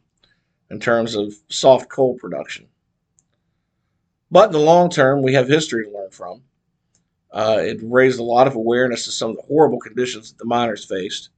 in 0.70 0.78
terms 0.80 1.14
of 1.14 1.32
soft 1.48 1.88
coal 1.88 2.18
production. 2.18 2.68
But 4.30 4.46
in 4.46 4.52
the 4.52 4.58
long 4.58 4.90
term, 4.90 5.22
we 5.22 5.34
have 5.34 5.48
history 5.48 5.84
to 5.84 5.90
learn 5.90 6.10
from. 6.10 6.42
Uh, 7.30 7.58
it 7.60 7.78
raised 7.82 8.18
a 8.18 8.22
lot 8.24 8.46
of 8.46 8.54
awareness 8.54 9.04
to 9.04 9.12
some 9.12 9.30
of 9.30 9.36
the 9.36 9.42
horrible 9.42 9.78
conditions 9.78 10.30
that 10.30 10.38
the 10.38 10.46
miners 10.46 10.84
faced 10.84 11.30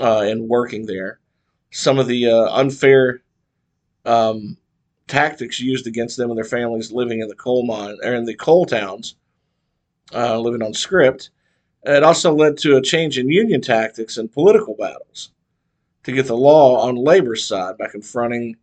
uh, 0.00 0.24
in 0.26 0.48
working 0.48 0.86
there. 0.86 1.18
Some 1.70 1.98
of 1.98 2.06
the 2.06 2.28
uh, 2.28 2.50
unfair 2.52 3.22
um, 4.04 4.56
tactics 5.08 5.60
used 5.60 5.86
against 5.86 6.16
them 6.16 6.30
and 6.30 6.36
their 6.36 6.44
families 6.44 6.92
living 6.92 7.20
in 7.20 7.28
the 7.28 7.34
coal 7.34 7.64
mine 7.64 7.96
or 8.04 8.14
in 8.14 8.24
the 8.24 8.34
coal 8.34 8.64
towns, 8.64 9.16
uh, 10.14 10.38
living 10.38 10.62
on 10.62 10.74
script. 10.74 11.30
It 11.84 12.04
also 12.04 12.32
led 12.32 12.58
to 12.58 12.76
a 12.76 12.82
change 12.82 13.18
in 13.18 13.28
union 13.28 13.60
tactics 13.60 14.16
and 14.16 14.30
political 14.30 14.74
battles 14.74 15.32
to 16.04 16.12
get 16.12 16.26
the 16.26 16.36
law 16.36 16.80
on 16.80 16.94
labor's 16.94 17.44
side 17.44 17.76
by 17.76 17.88
confronting 17.88 18.56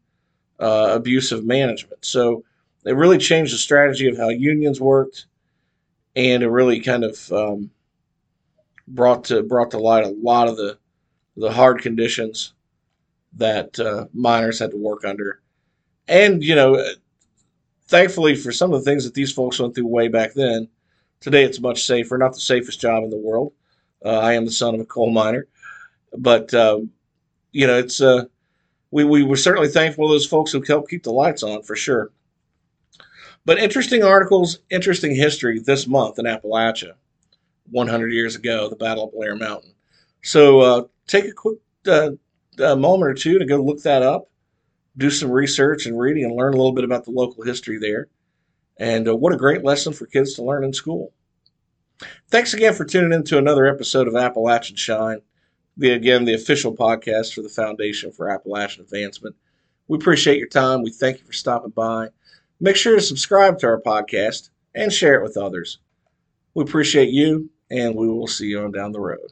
uh, 0.60 0.92
abusive 0.94 1.46
management. 1.46 2.06
So 2.06 2.44
it 2.86 2.96
really 2.96 3.18
changed 3.18 3.54
the 3.54 3.58
strategy 3.58 4.08
of 4.08 4.18
how 4.18 4.30
unions 4.30 4.80
worked, 4.80 5.26
and 6.16 6.44
it 6.44 6.50
really 6.50 6.80
kind 6.80 7.04
of 7.04 7.32
um, 7.32 7.72
brought 8.88 9.26
to 9.26 9.44
brought 9.44 9.72
to 9.72 9.80
light 9.80 10.06
a 10.06 10.10
lot 10.10 10.48
of 10.48 10.58
the 10.58 10.78
the 11.38 11.52
hard 11.52 11.82
conditions 11.82 12.54
that 13.38 13.80
uh, 13.80 14.06
miners 14.14 14.60
had 14.60 14.72
to 14.72 14.78
work 14.78 15.06
under, 15.06 15.42
and 16.08 16.44
you 16.44 16.56
know, 16.56 16.84
thankfully 17.88 18.36
for 18.36 18.52
some 18.52 18.74
of 18.74 18.80
the 18.80 18.86
things 18.90 19.04
that 19.04 19.14
these 19.14 19.32
folks 19.32 19.60
went 19.60 19.76
through 19.76 19.88
way 19.88 20.08
back 20.08 20.34
then, 20.34 20.68
today 21.20 21.44
it's 21.44 21.60
much 21.60 21.86
safer. 21.86 22.18
Not 22.18 22.34
the 22.34 22.42
safest 22.42 22.82
job 22.82 23.04
in 23.04 23.10
the 23.10 23.18
world. 23.18 23.54
Uh, 24.04 24.20
I 24.20 24.34
am 24.34 24.46
the 24.46 24.52
son 24.52 24.76
of 24.76 24.82
a 24.82 24.86
coal 24.86 25.12
miner, 25.12 25.48
but 26.18 26.54
um, 26.54 26.92
you 27.52 27.68
know, 27.68 27.78
it's 27.78 28.02
uh, 28.02 28.26
we 28.92 29.04
we 29.04 29.24
were 29.24 29.36
certainly 29.36 29.70
thankful 29.70 30.08
to 30.08 30.14
those 30.14 30.26
folks 30.26 30.52
who 30.52 30.62
helped 30.62 30.90
keep 30.90 31.04
the 31.04 31.12
lights 31.12 31.44
on 31.44 31.64
for 31.64 31.76
sure. 31.76 32.12
But 33.50 33.58
interesting 33.58 34.04
articles, 34.04 34.60
interesting 34.70 35.16
history 35.16 35.58
this 35.58 35.88
month 35.88 36.20
in 36.20 36.26
Appalachia, 36.26 36.94
100 37.72 38.14
years 38.14 38.36
ago, 38.36 38.70
the 38.70 38.76
Battle 38.76 39.06
of 39.06 39.12
Blair 39.12 39.36
Mountain. 39.36 39.74
So 40.22 40.60
uh, 40.60 40.84
take 41.08 41.26
a 41.26 41.32
quick 41.32 41.58
uh, 41.88 42.12
a 42.60 42.76
moment 42.76 43.10
or 43.10 43.16
two 43.16 43.40
to 43.40 43.46
go 43.48 43.58
look 43.58 43.82
that 43.82 44.04
up, 44.04 44.30
do 44.98 45.10
some 45.10 45.32
research 45.32 45.88
and 45.88 45.98
reading, 45.98 46.26
and 46.26 46.36
learn 46.36 46.54
a 46.54 46.58
little 46.58 46.74
bit 46.74 46.84
about 46.84 47.06
the 47.06 47.12
local 47.12 47.44
history 47.44 47.80
there. 47.80 48.10
And 48.78 49.08
uh, 49.08 49.16
what 49.16 49.34
a 49.34 49.38
great 49.38 49.64
lesson 49.64 49.94
for 49.94 50.06
kids 50.06 50.36
to 50.36 50.44
learn 50.44 50.64
in 50.64 50.72
school. 50.72 51.12
Thanks 52.30 52.54
again 52.54 52.76
for 52.76 52.86
tuning 52.86 53.14
in 53.14 53.24
to 53.24 53.40
another 53.40 53.66
episode 53.66 54.08
of 54.08 54.16
Appalachian 54.16 54.76
Shine, 54.76 55.22
the 55.76 55.90
again 55.90 56.26
the 56.26 56.36
official 56.36 56.76
podcast 56.76 57.34
for 57.34 57.42
the 57.42 57.50
Foundation 57.50 58.12
for 58.12 58.30
Appalachian 58.30 58.84
Advancement. 58.84 59.36
We 59.88 59.98
appreciate 59.98 60.38
your 60.38 60.50
time. 60.50 60.84
We 60.84 60.92
thank 60.92 61.18
you 61.18 61.26
for 61.26 61.34
stopping 61.34 61.72
by. 61.72 62.10
Make 62.60 62.76
sure 62.76 62.96
to 62.96 63.02
subscribe 63.02 63.60
to 63.60 63.68
our 63.68 63.82
podcast 63.82 64.50
and 64.76 64.92
share 64.92 65.16
it 65.16 65.24
with 65.24 65.38
others. 65.38 65.80
We 66.54 66.64
appreciate 66.64 67.10
you, 67.10 67.50
and 67.72 67.96
we 67.96 68.08
will 68.08 68.28
see 68.28 68.48
you 68.48 68.62
on 68.62 68.72
down 68.72 68.92
the 68.92 69.00
road. 69.00 69.32